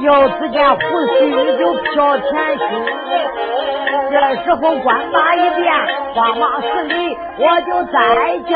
[0.00, 2.66] 要只见胡须就飘前胸。
[4.10, 5.72] 这时候官马一变，
[6.14, 8.52] 慌忙施礼，我就再叫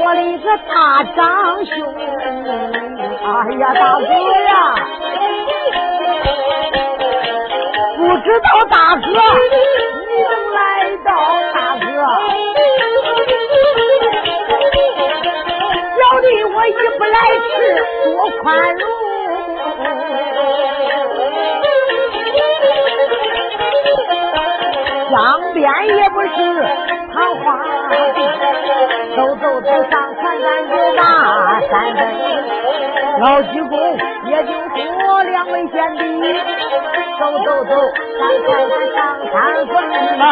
[0.00, 1.94] 我的一个大长兄。
[1.94, 3.26] 哎
[3.58, 4.74] 呀，大哥呀，
[7.96, 10.58] 不知道大哥你能来
[11.04, 11.10] 到，
[11.52, 11.86] 大哥，
[15.96, 17.54] 小弟我一不来迟，
[18.04, 18.08] 多
[18.42, 18.44] 宽
[18.76, 18.84] 容。
[25.16, 25.64] 江边
[25.96, 26.28] 也不是
[27.14, 27.56] 桃花
[27.88, 28.20] 地，
[29.16, 31.00] 走走走上船咱就把
[31.70, 32.00] 山登。
[33.22, 34.52] 老济公也就
[35.00, 36.02] 说两位贤弟，
[37.18, 37.70] 走走走
[38.18, 38.98] 上船咱上
[39.32, 39.72] 山峰
[40.18, 40.22] 了。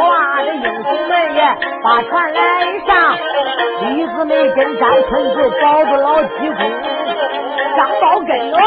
[0.00, 0.04] 哇，
[0.44, 1.40] 这英雄们也
[1.84, 2.40] 把船来
[2.88, 2.90] 上，
[3.82, 6.58] 李子们跟山村子保住老济公，
[7.76, 8.58] 张宝跟着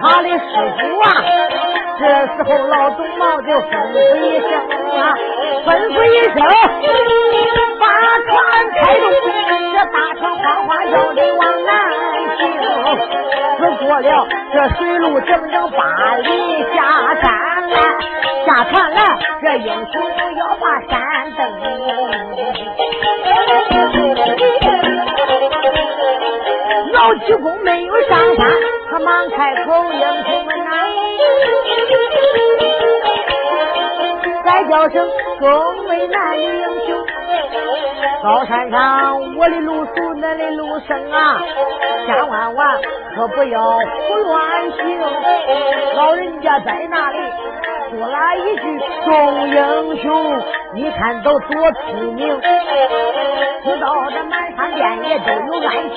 [0.00, 0.38] 他的师
[0.78, 1.04] 傅啊。
[1.96, 4.50] 这时候，老董毛就吩咐一声
[4.98, 5.14] 啊，
[5.64, 6.36] 吩咐一声，
[7.78, 7.84] 把
[8.20, 8.30] 船
[8.70, 9.04] 开动，
[9.72, 11.70] 这大船哗哗叫的往南
[12.36, 12.40] 行。
[13.58, 16.28] 只过了这水路整整八里，
[16.74, 16.76] 下
[17.22, 17.24] 山
[17.70, 17.76] 来，
[18.44, 19.00] 下船来，
[19.40, 19.94] 这英雄
[20.36, 20.92] 要把山
[21.36, 21.40] 登。
[26.92, 28.46] 老济公没有上山，
[28.94, 30.70] 他忙开口，英雄们呐。
[34.44, 37.04] 再叫声各位男女英雄，
[38.22, 41.42] 高山上我的路熟，恁的路生啊，
[42.06, 42.80] 千万万
[43.16, 45.00] 可不要胡乱行。
[45.96, 47.18] 老人家在那里
[47.96, 48.62] 说了一句
[49.06, 50.42] ：“众英雄，
[50.74, 52.40] 你看都多出名，
[53.62, 55.94] 知道这满山遍野都有暗器。”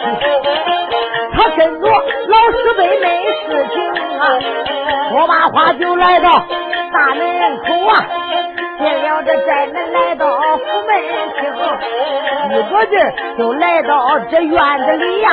[1.33, 3.75] 他跟着老师辈没事情
[4.19, 4.39] 啊，
[5.09, 6.45] 说罢话就来到
[6.93, 8.05] 大门口啊。
[8.77, 10.25] 进了这寨门，来到
[10.57, 10.89] 府门
[11.35, 11.41] 厅，
[12.51, 15.31] 一个劲儿就来到这院子里呀。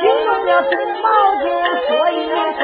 [0.00, 1.04] 惊动了孙毛
[1.42, 1.44] 就
[1.86, 2.60] 说一声：“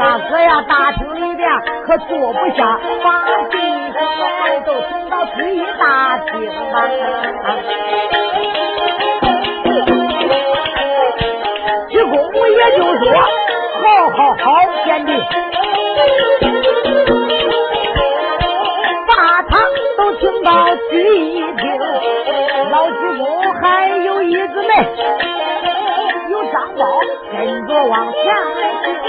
[0.00, 1.48] 大哥呀，大厅里边
[1.84, 3.08] 可坐不下，把
[3.50, 3.56] 弟
[3.92, 6.32] 兄们都送到第一大厅
[6.72, 6.74] 吧。”
[27.76, 29.04] 我往前来去，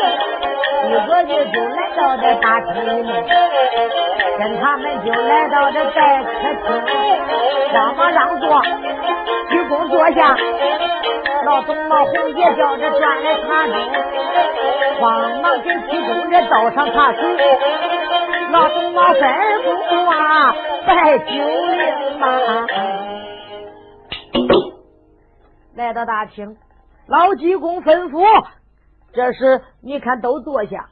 [0.90, 3.24] 一个劲就来到这大厅里面，
[4.38, 6.28] 跟他们就来到这待客
[6.82, 6.92] 厅，
[7.74, 8.62] 让嘛让座，
[9.50, 10.36] 鞠躬坐下，
[11.46, 17.24] 老董老红也叫着端来茶盅，慌忙给济公这倒上茶水，
[18.52, 19.34] 老董老吩
[19.90, 20.54] 咐啊。
[20.86, 22.28] 拜九灵嘛，
[25.76, 26.58] 来到大厅，
[27.08, 28.24] 老济公吩咐，
[29.18, 30.90] 这是你看都坐下。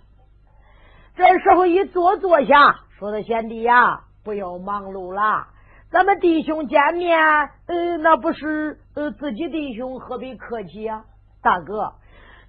[1.16, 5.46] 这时候一坐坐下，说的贤弟呀，不要忙碌了，
[5.92, 7.20] 咱们弟兄见面，
[7.68, 11.04] 呃，那不是呃自己弟兄，何必客气呀？
[11.44, 11.94] 大哥，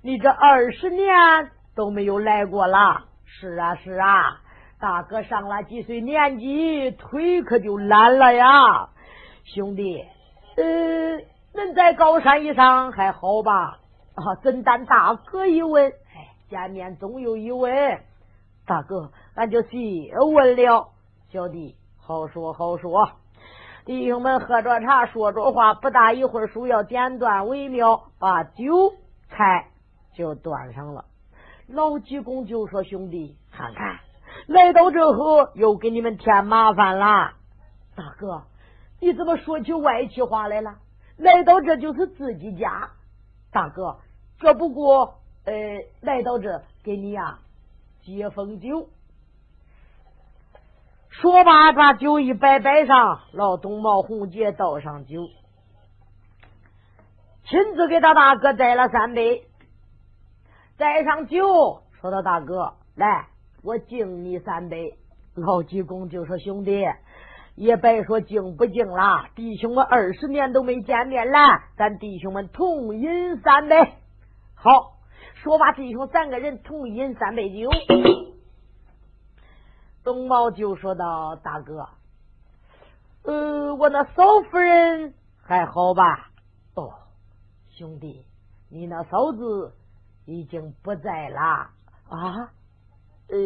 [0.03, 1.07] 你这二十年
[1.75, 3.05] 都没有来过了。
[3.27, 4.41] 是啊，是啊。
[4.81, 8.89] 大哥上了几岁年纪，腿可就懒了呀，
[9.45, 10.03] 兄弟，
[10.57, 10.65] 呃，
[11.53, 13.77] 恁在高山以上还好吧？
[14.17, 15.91] 啊，怎担大哥一问？
[15.91, 17.71] 哎，见面总有一问，
[18.67, 20.89] 大哥，俺就细问了。
[21.29, 23.13] 小弟，好说好说。
[23.85, 28.95] 弟兄们喝着茶，说着话，不大一会儿，书要点断为妙，把酒
[29.29, 29.69] 菜
[30.15, 31.05] 就端上了。
[31.69, 33.99] 老济公就说：“兄弟，看看。”
[34.49, 37.33] 来到这后又给你们添麻烦了，
[37.95, 38.45] 大哥，
[39.01, 40.77] 你怎么说起外气话来了？
[41.17, 42.91] 来到这就是自己家，
[43.51, 43.99] 大哥，
[44.39, 45.53] 这不过呃，
[46.01, 47.39] 来到这给你呀
[48.03, 48.89] 接风酒。
[51.09, 55.23] 说罢，把酒一摆摆上，老东毛红姐倒上酒，
[57.45, 59.47] 亲自给他大哥摘了三杯，
[60.77, 63.29] 摘上酒，说道：“大哥，来。”
[63.65, 64.97] 我敬你三杯，
[65.35, 66.85] 老济公就说：“兄弟，
[67.57, 71.39] 也别说敬不敬了，弟兄们二十年都没见面了，
[71.77, 73.75] 咱弟兄们同饮三杯。”
[74.67, 74.97] 好，
[75.45, 77.71] 说罢，弟兄三个人同饮三杯酒。
[80.03, 81.89] 东茂就说道：“大哥，
[83.23, 86.33] 呃，我那嫂夫人还好吧？
[86.75, 86.95] 哦，
[87.69, 88.27] 兄弟，
[88.69, 89.73] 你那嫂子
[90.25, 91.71] 已经不在了
[92.09, 92.51] 啊。”
[93.31, 93.37] 呃，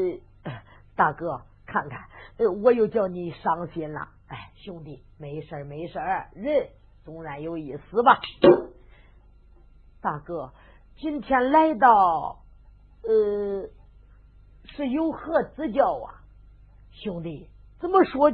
[0.96, 2.00] 大哥，看看，
[2.38, 4.08] 呃，我又叫你伤心了。
[4.28, 5.98] 哎，兄弟，没事没事
[6.32, 6.70] 人
[7.04, 8.18] 总然有一死吧。
[10.00, 10.54] 大哥，
[11.00, 12.42] 今天来到，
[13.04, 13.66] 呃，
[14.66, 16.20] 是有何指教啊？
[16.92, 18.30] 兄弟，怎么说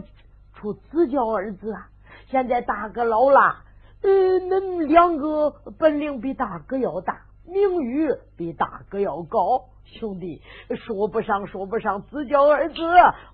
[0.52, 1.88] 出指教二字啊？
[2.26, 3.62] 现在大哥老了，
[4.02, 5.48] 呃，恁两个
[5.78, 9.66] 本领比大哥要大，名誉比大哥要高。
[9.84, 10.42] 兄弟，
[10.74, 12.74] 说不上说不上，指教二字，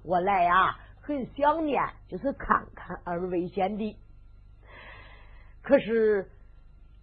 [0.04, 3.96] 我来呀，很想念，就是看看二位贤弟。
[5.62, 6.30] 可是，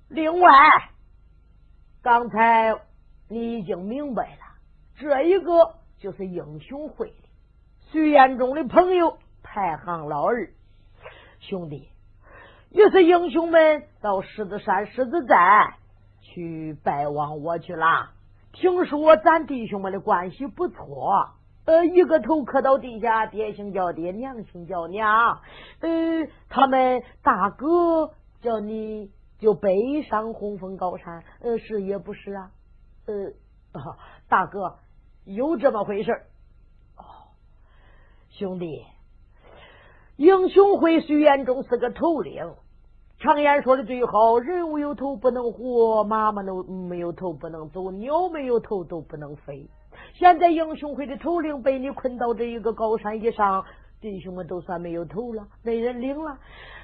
[0.10, 0.52] 另外，
[2.02, 2.76] 刚才
[3.28, 4.42] 你已经明白了，
[4.98, 7.30] 这一个就是英雄会的
[7.92, 10.50] 徐彦中的朋友，排行老二
[11.40, 11.90] 兄弟，
[12.70, 15.76] 也是英雄们到狮子山狮子寨
[16.22, 18.12] 去拜望我去了。
[18.54, 21.32] 听说咱弟兄们的关系不错，
[21.66, 25.42] 呃，一个头磕到地下，爹姓叫爹，娘姓叫娘。
[25.82, 25.90] 呃，
[26.50, 32.52] 他们大哥叫你就背上红枫高山，呃，是也不是啊？
[33.08, 33.32] 呃，
[33.72, 34.78] 啊大哥
[35.26, 36.12] 有这么回事
[36.98, 37.34] 哦，
[38.30, 38.84] 兄弟，
[40.18, 42.54] 英雄会虽然中是个头领。
[43.22, 49.70] 常言说的最好，人无有头不能活，马没有没有头不能走，鸟没有头都不能飞。
[50.14, 53.66] 现在英雄会的头领被你困到这一个高山以上，
[54.02, 56.38] 弟兄们都算没有头了，没人领了。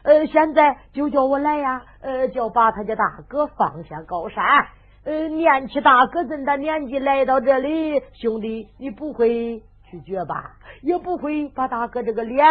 [0.03, 4.43] 呃，现在就叫我来呀，呃，叫把他家大哥放下高山。
[5.05, 10.57] 呃，念起大哥这么大年纪来到这里，兄弟，你不会拒绝吧？
[10.82, 12.45] 也不会把大哥这个脸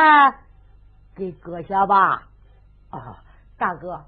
[1.15, 2.23] 给割下吧？
[2.91, 3.23] 啊，
[3.59, 4.05] 大哥，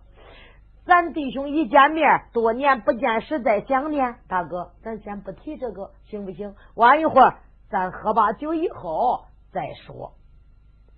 [0.86, 4.16] 咱弟兄一见面，多年不见，实在想念。
[4.28, 6.54] 大哥，咱先不提这个，行不行？
[6.76, 7.34] 晚一会儿，
[7.68, 10.12] 咱喝把酒以后再说。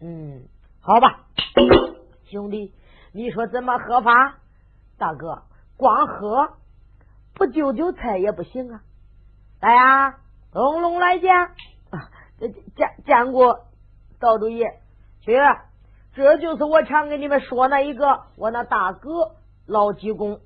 [0.01, 0.43] 嗯，
[0.81, 1.21] 好吧，
[2.25, 2.73] 兄弟，
[3.13, 4.37] 你说怎么喝法？
[4.99, 5.43] 大哥，
[5.77, 6.55] 光喝。
[7.35, 8.81] 不就酒菜也不行啊！
[9.61, 10.17] 来呀，
[10.53, 11.31] 东龙来见，
[12.75, 13.61] 见见过
[14.19, 14.67] 道主爷。
[15.21, 15.37] 去，
[16.15, 19.37] 这就是我常跟你们说那一个，我那大哥
[19.67, 20.41] 老济公。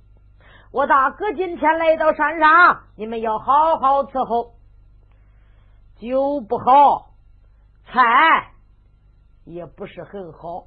[0.71, 4.53] 我大哥今天来到山上，你们要好好伺候。
[5.97, 7.13] 酒不好，
[7.87, 8.52] 菜
[9.45, 10.67] 也不是很好，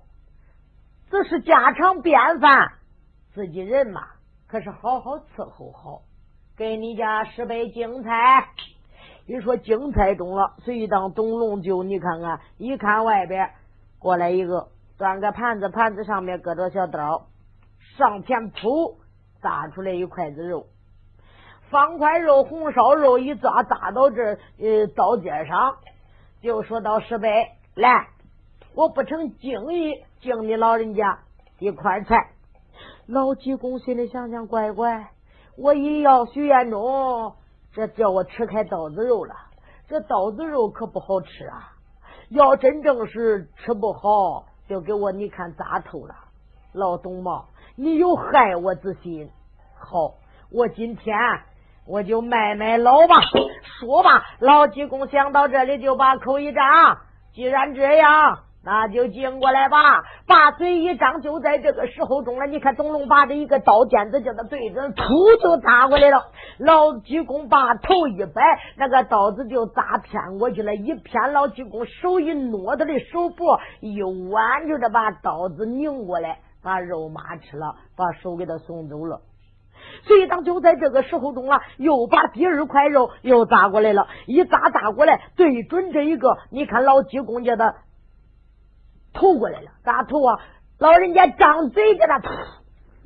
[1.09, 2.73] 这是家常便饭，
[3.33, 4.01] 自己人嘛，
[4.47, 6.01] 可是好好伺候好。
[6.57, 8.47] 给你家十杯精菜，
[9.27, 13.51] 一说精菜中了，随当董龙就你看看，一看外边
[13.99, 17.27] 过来一个，端个盘子，盘子上面搁着小刀，
[17.97, 18.99] 上前扑
[19.41, 20.67] 扎出来一筷子肉，
[21.69, 25.75] 方块肉红烧肉一抓扎到这呃刀尖上，
[26.41, 28.07] 就说到十杯来，
[28.75, 31.19] 我不成敬意敬你老人家
[31.59, 32.31] 一块菜，
[33.07, 35.11] 老济公心里想想乖乖。
[35.57, 37.35] 我一要许愿中，
[37.71, 39.33] 这叫我吃开刀子肉了。
[39.87, 41.71] 这刀子肉可不好吃啊！
[42.27, 46.13] 要真正是吃不好，就给我你看扎透了。
[46.73, 47.45] 老董茂，
[47.77, 49.29] 你有害我之心。
[49.77, 50.15] 好，
[50.51, 51.15] 我今天
[51.87, 53.15] 我就卖卖老吧。
[53.79, 56.97] 说吧，老济公想到这里就把口一张。
[57.31, 58.39] 既然这样。
[58.65, 59.77] 那就进过来吧，
[60.25, 62.47] 把嘴一张，就在这个时候中了。
[62.47, 66.17] 你看，董龙把这一个刀尖子叫他对准，噗就扎过来了。
[66.57, 68.41] 老济公把头一摆，
[68.75, 70.73] 那个刀子就扎偏过去了。
[70.73, 79.21] 一偏，老济公手一挪，他的手脖一弯，就这把刀子拧过来，把肉麻吃了，把手给他送走了。
[80.07, 87.75] 所以当就在这个时候中了，又把第二块肉又扎过来了，一扎扎过来，对准这一个，你看老济公家的。
[89.15, 90.39] 投过来了，咋投啊？
[90.77, 92.29] 老人家张嘴给他吐，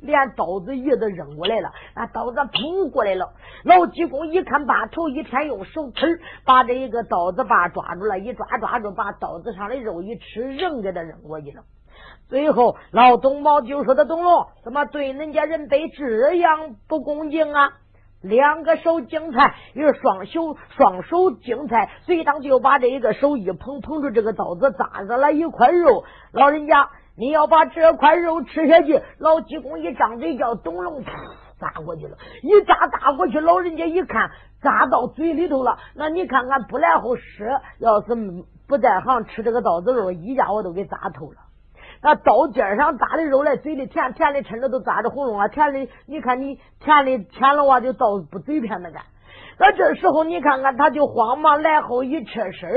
[0.00, 3.32] 连刀子叶子扔过来了，那刀子扑过来了。
[3.64, 11.62] 老济公一看，把头一偏，用手吃把这一个刀子把抓住了，一抓抓住，把刀子上的肉一吃，扔给他扔过去了。
[12.28, 17.72] 最后老董茂就说：“他董龙怎么对人家人辈这样不恭敬啊？”
[18.22, 26.04] 两个手精菜，一个双手双手精菜，随当就把这一个手一捧，捧住这个刀子扎着了一块肉。
[26.32, 29.00] 老人家，你要把这块肉吃下去。
[29.18, 31.02] 老济公一张嘴叫董龙，
[31.58, 33.40] 扎过去了，一扎扎过去。
[33.40, 35.78] 老人家一看，扎到嘴里头了。
[35.94, 37.48] 那你看看，不来后吃，
[37.78, 38.14] 要是
[38.68, 41.49] 不在行吃这个刀子肉，一家伙都给扎透了。
[42.02, 48.98] 那刀尖上扎的肉来，嘴里甜甜的，趁着都扎着喉咙了，甜的，你看你甜的甜了哇就到不嘴边那个。
[49.58, 52.70] 那这时候你看看，他就慌忙来后一撤身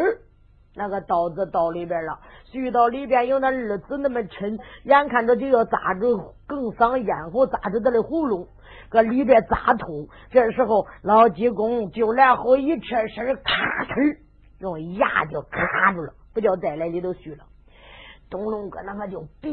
[0.75, 2.19] 那个刀子到里边了，
[2.51, 8.47] 遇到里边有那二子那么抻，眼看着就要扎住哽嗓咽喉，扎住他的喉咙，
[8.89, 10.09] 搁里边扎痛。
[10.31, 14.17] 这时候老济公就来后一撤身咔哧，
[14.59, 17.45] 用牙就卡住了，不叫再来里头续了。
[18.29, 19.51] 东龙哥那个就别，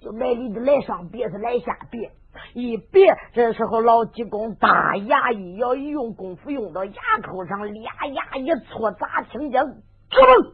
[0.00, 2.10] 就来里来上别是来下别，
[2.54, 6.92] 一别这时候老济公大牙一咬，一用功夫用到牙
[7.22, 9.62] 口上，俩牙一搓，咋听见？
[9.62, 10.52] 砰！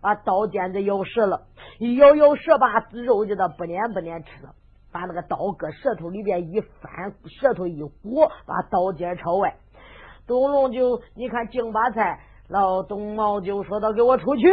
[0.00, 1.42] 把刀尖子咬折了，
[1.78, 4.52] 一咬咬折，把肉就他不粘不粘吃了，
[4.90, 9.56] 把那个刀搁舌头里边一翻，舌头一裹，把刀尖朝外。
[10.26, 14.48] 东龙就你看净把菜，老东毛就说道：“给我出去。”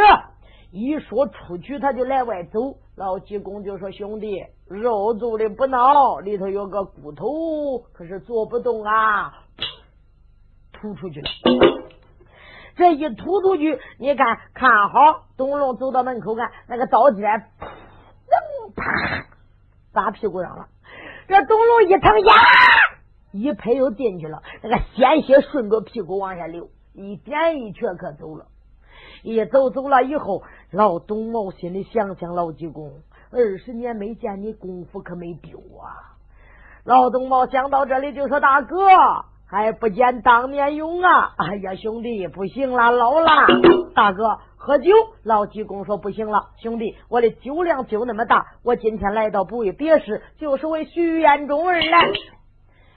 [0.72, 2.78] 一说出去，他就来外走。
[2.96, 9.34] 老济公就说：“兄弟，肉做的不孬，里头有个骨头，可是做不动啊！”
[10.74, 11.28] 吐出去了。
[12.76, 19.26] 这一吐出去，你看看好，董龙走到门口看，那个刀尖，噔啪，
[19.92, 20.68] 砸屁股上了。
[21.28, 22.34] 这董龙一疼呀，
[23.32, 28.46] 一拍又进去了，那个鲜血顺着屁股往下流，一点一瘸可走了。
[29.22, 32.92] 一走走了以后，老董茂心里想想：老济公，
[33.32, 36.14] 二十年没见你，功夫可没丢啊！
[36.84, 38.78] 老董茂想到这里就说：“大哥，
[39.48, 41.34] 还不见当面勇啊！
[41.38, 43.28] 哎呀，兄弟，不行了，老了。
[43.96, 44.92] 大哥，喝酒。
[45.24, 52.12] 老济公说不行了，兄弟，我的酒量就那么大，我今天来到不为别事，就是为徐彦忠而来。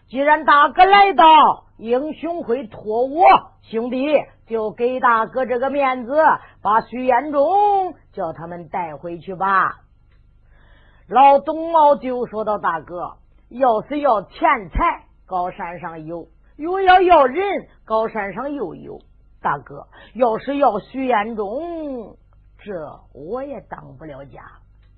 [0.09, 3.25] 既然大哥来到，英雄会托我，
[3.63, 4.07] 兄弟
[4.47, 6.15] 就给大哥这个面子，
[6.63, 9.81] 把徐延忠叫他们带回去吧。
[11.09, 13.17] 老董茂就说到：“大哥，
[13.49, 14.39] 要是要钱
[14.71, 19.01] 财，高山上有。”又要要人，高山上又有
[19.41, 19.89] 大哥。
[20.15, 22.17] 要是要徐延忠，
[22.59, 24.41] 这我也当不了家。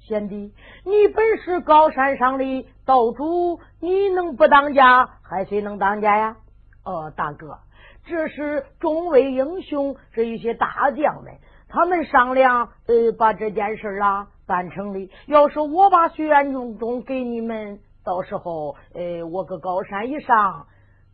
[0.01, 0.53] 贤弟，
[0.85, 5.09] 你本是高山上的道主，你能不当家？
[5.23, 6.37] 还谁能当家呀？
[6.85, 7.59] 哦，大哥，
[8.07, 11.35] 这是众位英雄，这一些大将们，
[11.69, 15.11] 他们商量，呃，把这件事啊办成的。
[15.27, 20.67] 要是我把徐彦忠给你们，到时候，呃，我搁高山一上。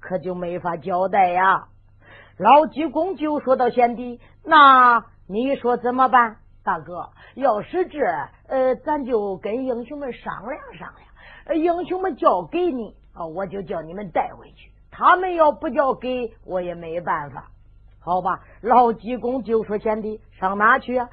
[0.03, 1.66] 可就没法交代呀！
[2.39, 6.39] 老济公就说到：“贤弟，那你说怎么办？
[6.64, 8.01] 大哥，要是这，
[8.49, 11.59] 呃，咱就跟英雄们商量商量。
[11.59, 14.70] 英雄们交给你啊，我就叫你们带回去。
[15.01, 17.46] 他们要不交给我，也没办法。
[18.05, 21.09] 好吧？”老济公就说：“贤弟，上哪去啊？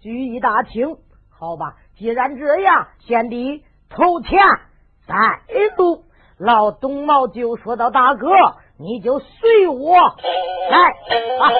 [0.00, 0.96] 聚义大厅。
[1.30, 1.76] 好吧？
[1.96, 4.40] 既然这样，贤弟投钱
[5.06, 5.40] 带
[5.76, 6.02] 路。”
[6.36, 8.26] 老董茂就说到：“大哥，
[8.76, 10.78] 你就随我来
[11.38, 11.50] 啊！”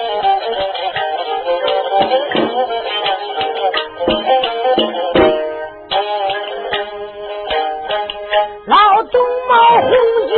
[8.65, 9.89] 老董茂红
[10.27, 10.35] 姐，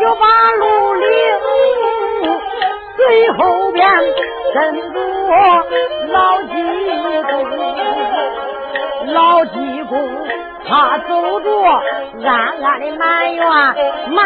[0.00, 1.06] 就把路领，
[2.96, 3.86] 最后边
[4.54, 4.56] 跟
[4.92, 4.94] 着
[6.08, 6.52] 老济
[7.30, 7.34] 公，
[9.12, 9.94] 老济公。
[10.68, 11.48] 他走着，
[12.24, 12.28] 暗
[12.62, 13.40] 暗的埋怨，
[14.10, 14.18] 埋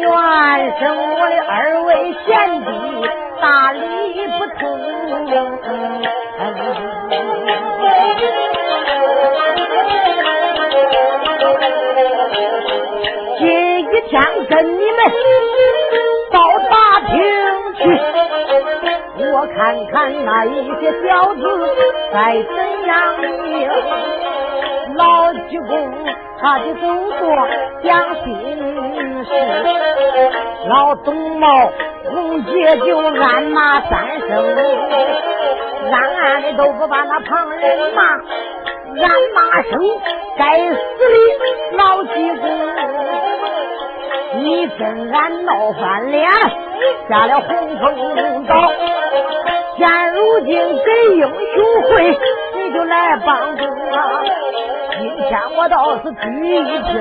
[0.00, 0.08] 怨
[0.80, 0.82] 生
[1.14, 2.26] 我的二位贤
[2.64, 2.68] 弟
[3.40, 3.78] 大礼
[4.38, 4.66] 不通。
[14.10, 14.98] 想跟你们
[16.30, 16.40] 到
[16.70, 17.12] 大厅
[17.74, 17.80] 去，
[19.30, 19.58] 我看
[19.92, 20.48] 看那一
[20.80, 21.40] 些小子
[22.12, 22.56] 该怎
[22.86, 22.92] 样
[23.42, 23.68] 命。
[24.94, 25.70] 老济公，
[26.40, 27.48] 他的动作
[27.84, 28.26] 讲心
[29.24, 29.30] 事，
[30.68, 31.70] 老董茂
[32.10, 34.30] 红姐就暗骂三声，
[35.92, 38.02] 暗暗的都不把那旁人骂，
[39.02, 39.78] 暗骂声
[40.38, 41.04] 该死的
[41.76, 42.08] 老济
[42.40, 42.48] 公，
[44.42, 46.30] 你跟俺闹翻脸，
[47.08, 48.72] 下了洪峰岛，
[49.76, 52.18] 现如今给英雄会，
[52.54, 54.22] 你就来帮助啊！
[55.00, 57.00] 今天我倒是聚一听，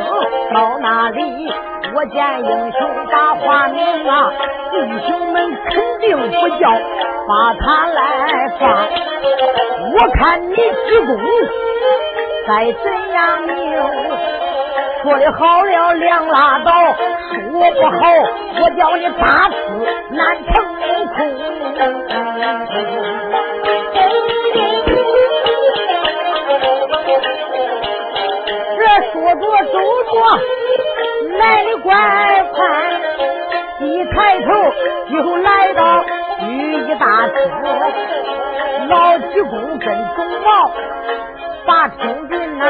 [0.54, 1.54] 到那里
[1.96, 4.32] 我见英雄把话明啊，
[4.72, 4.78] 弟
[5.08, 6.72] 兄们肯定不叫
[7.28, 8.88] 把他来放。
[9.94, 10.60] 我看你济
[11.06, 11.18] 公
[12.48, 14.47] 该怎样命？
[15.08, 16.70] 说的好了两拉倒，
[17.32, 17.97] 说不好
[18.60, 19.55] 我叫你大死
[20.12, 21.18] 难成空。
[28.78, 28.84] 这
[29.14, 29.41] 说着
[29.72, 29.80] 走
[30.12, 30.14] 着，
[31.38, 31.88] 来的怪
[32.53, 32.60] 快，
[33.80, 34.51] 一抬头
[35.10, 36.03] 就来到
[36.49, 36.49] 御
[36.84, 37.38] 医大厅，
[38.89, 39.88] 老济公跟
[40.18, 40.70] 董茂
[41.66, 42.66] 把听进呐，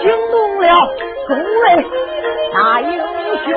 [0.00, 0.68] 惊动了
[1.28, 1.44] 众位
[2.54, 2.90] 大英
[3.44, 3.52] 雄，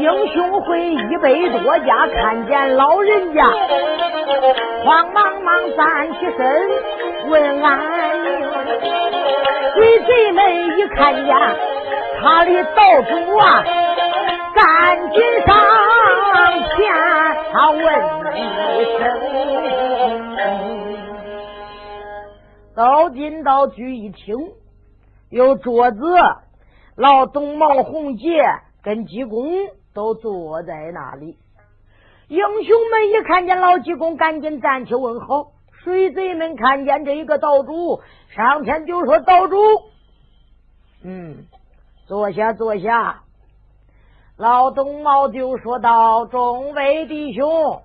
[0.00, 1.30] 英雄会一百
[1.62, 3.44] 多家看见老人家，
[4.84, 6.68] 慌忙忙站起身
[7.28, 7.78] 问安
[8.24, 8.28] 宁。
[9.74, 11.36] 鬼贼们一看见
[12.20, 13.62] 他的道主啊，
[14.56, 15.54] 赶紧上
[16.74, 16.76] 前
[17.52, 17.80] 他问
[18.34, 18.42] 一
[18.98, 19.02] 声。
[22.74, 24.34] 走进到聚义厅，
[25.34, 25.98] 有桌子，
[26.94, 28.40] 老董茂红杰
[28.84, 29.48] 跟济公
[29.92, 31.36] 都坐在那里。
[32.28, 35.48] 英雄们一看见老济公，赶紧站起问好。
[35.82, 39.56] 水贼们看见这一个道主，上前就说：“道主，
[41.02, 41.46] 嗯，
[42.06, 43.22] 坐下，坐下。”
[44.38, 47.82] 老董茂就说道：“众位弟兄，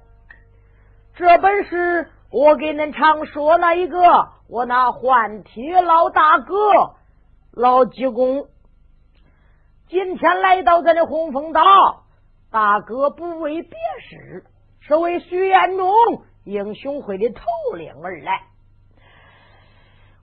[1.16, 6.56] 这本是我给恁常说那一个，我那换铁老大哥
[7.60, 8.47] 老济公，
[9.89, 11.62] 今天来到咱的洪峰岛，
[12.49, 14.45] 大哥不为别事，
[14.80, 15.91] 是为徐彦忠。”
[16.45, 17.41] 英雄会的头
[17.76, 18.43] 领而来，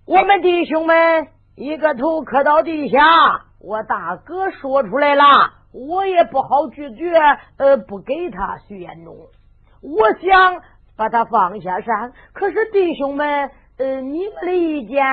[0.07, 2.99] 我们弟兄们一个头磕到地下。
[3.61, 5.23] 我大哥说出来了，
[5.73, 7.13] 我也不好拒绝，
[7.59, 9.15] 呃，不给他徐延忠。
[9.83, 10.63] 我想
[10.97, 15.05] 把他放下山，可是弟兄们，呃，你们的意见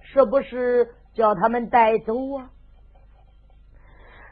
[0.00, 2.48] 是不是叫他们带走啊？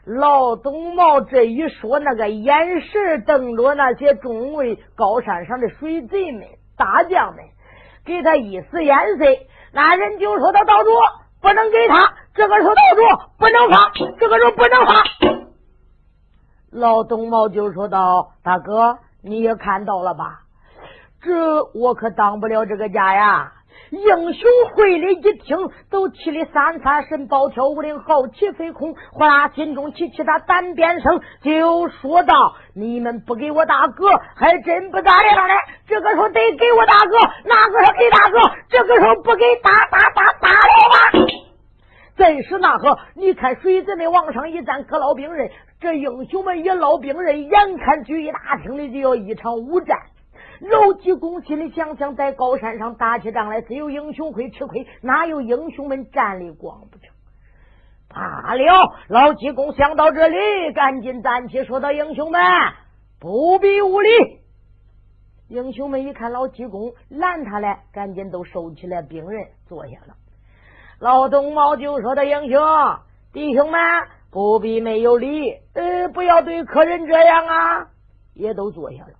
[0.03, 6.41] 老东茂这一说，那个眼神瞪着那些众位高山上的水贼们、
[6.75, 7.45] 大将们，
[8.03, 9.25] 给他一丝眼色。
[9.71, 10.89] 那人就说：“他道主
[11.39, 13.01] 不能给他。”这个时候道主
[13.37, 14.95] 不能放，这个时候不能放。
[16.71, 20.41] 老东茂就说道：“大哥，你也看到了吧？
[21.21, 23.53] 这我可当不了这个家呀。”
[23.91, 25.57] 英雄会里一听，
[25.89, 28.95] 都气得三三神暴跳五灵，好奇飞空。
[29.11, 35.53] 哗啦，心中起起他胆边生，就说道：“你们不给我大哥，还真不咋样嘞。
[35.87, 38.55] 这个时候得给我大哥，哪个说给大哥？
[38.69, 41.27] 这个时候不给，打打打打了吧！”
[42.17, 45.49] 真是那个，你看水子们往上一站，可捞兵刃。
[45.79, 49.97] 这英雄们一捞兵刃，眼看聚义大厅里就要一场武战。
[50.61, 57.09] 老济公心里想想，在高山上打起仗来，只有英雄会吃亏，哪有英雄们战力光不成？
[58.07, 62.39] 罢了，老济公想到这里，赶紧站起，说道：“英雄们，
[63.19, 64.09] 不必无礼。”
[65.49, 70.15] 英雄们一看老济公拦他来，赶紧都收起来兵刃，坐下了。
[70.99, 72.61] 老东茂就说的：“英雄
[73.33, 73.79] 弟兄们，
[74.29, 77.87] 不必没有礼，呃，不要对客人这样啊！”
[78.35, 79.13] 也都坐下了。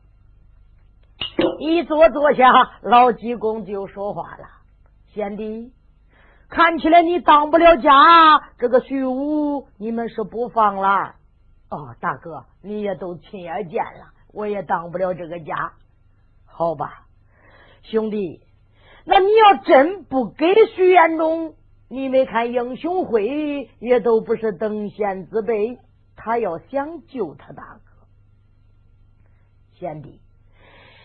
[1.60, 4.46] 一坐坐下，老济公就说话了
[5.14, 5.72] ：“贤弟，
[6.50, 11.16] 看起来你当不了家，这个徐武你们是不放了。
[11.70, 15.74] 哦，大哥，你也都亲眼见了，我也当不了这个家。
[16.46, 17.06] 好吧，
[17.84, 18.42] 兄弟，
[19.06, 21.56] 那你要真不给徐延忠，
[21.88, 25.80] 你没看英雄会也都不是等闲之辈，
[26.16, 28.08] 他要想救他大哥，
[29.74, 30.20] 贤弟。”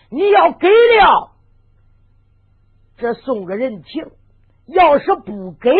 [0.09, 1.32] 你要给了，
[2.96, 4.04] 这送个人情；
[4.66, 5.70] 要是不给，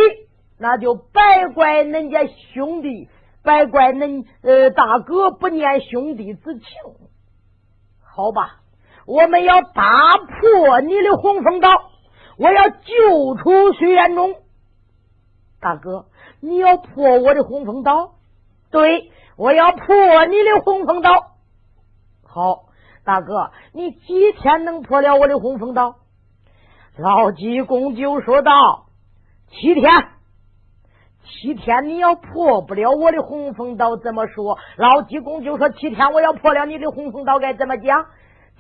[0.59, 3.09] 那就白怪恁家兄弟，
[3.43, 6.66] 白怪恁呃大哥不念兄弟之情。
[8.03, 8.61] 好吧，
[9.07, 11.68] 我们要打破你的洪峰岛，
[12.37, 14.35] 我要救出徐延忠。
[15.61, 16.07] 大哥，
[16.41, 18.14] 你要破我的洪峰岛？
[18.70, 21.11] 对，我要破你的洪峰岛。
[22.24, 22.66] 好。
[23.07, 25.95] 大哥，你几天能破了我的洪峰刀？
[26.99, 28.87] 老济公就说道
[29.49, 29.85] ：“七天，
[31.23, 38.07] 七天你要破不了我的洪峰刀，怎么说？”老济公就说：“七天我要破了你的洪峰刀，该怎么讲？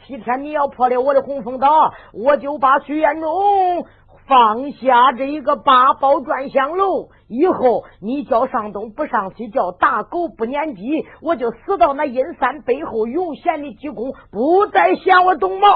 [0.06, 3.84] 七天你要破了我的洪峰刀，我就把徐延忠。”
[4.26, 15.68] 放下这一个八宝转香楼以后，你叫上东不上西，叫打狗不撵鸡，我就死到那阴山背后永闲的济公，不再嫌我东毛。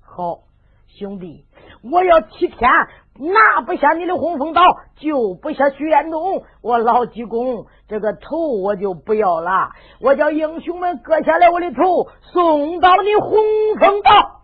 [0.00, 0.40] 好，
[0.86, 1.44] 兄弟，
[1.82, 2.70] 我要七天
[3.18, 4.62] 拿不下你的洪峰岛，
[4.96, 13.30] 救不下徐延东，我老济公这个头我就不要了，我叫英雄们割下来我的头送到你洪
[13.78, 14.40] 峰岛，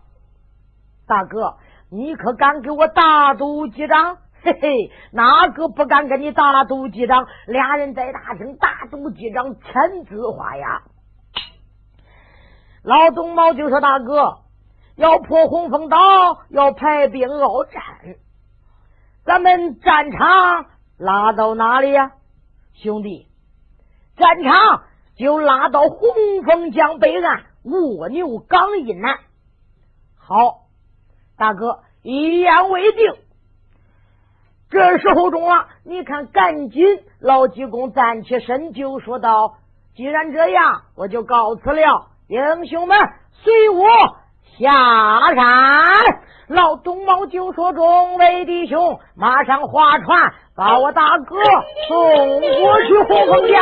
[1.07, 1.55] 大哥。
[1.89, 4.17] 你可敢给我打赌几张？
[4.45, 7.27] 嘿嘿，哪个不敢跟你打赌几张？
[7.47, 10.83] 俩人在大厅打赌几张，签字画押。
[12.83, 14.39] 老东毛就说：“大哥，
[14.95, 15.97] 要破洪峰岛，
[16.49, 17.81] 要排兵鏖战，
[19.23, 20.65] 咱们战场
[20.97, 22.11] 拉到哪里呀？
[22.73, 23.27] 兄弟，
[24.15, 24.83] 战场
[25.15, 26.09] 就拉到洪
[26.45, 29.17] 峰江北岸卧牛岗以南。
[30.17, 30.64] 好。”
[31.37, 33.13] 大哥，一言为定。
[34.69, 36.83] 这时候中了，你看，赶紧
[37.19, 39.57] 老济公站起身就说道
[39.95, 42.07] ：“既然这样，我就告辞了。
[42.27, 42.97] 英雄们，
[43.31, 43.85] 随我
[44.57, 45.43] 下山。”
[46.47, 51.35] 老东毛就说：“众位弟兄，马上划船，把我大哥
[51.87, 53.61] 送过去洪峰江。”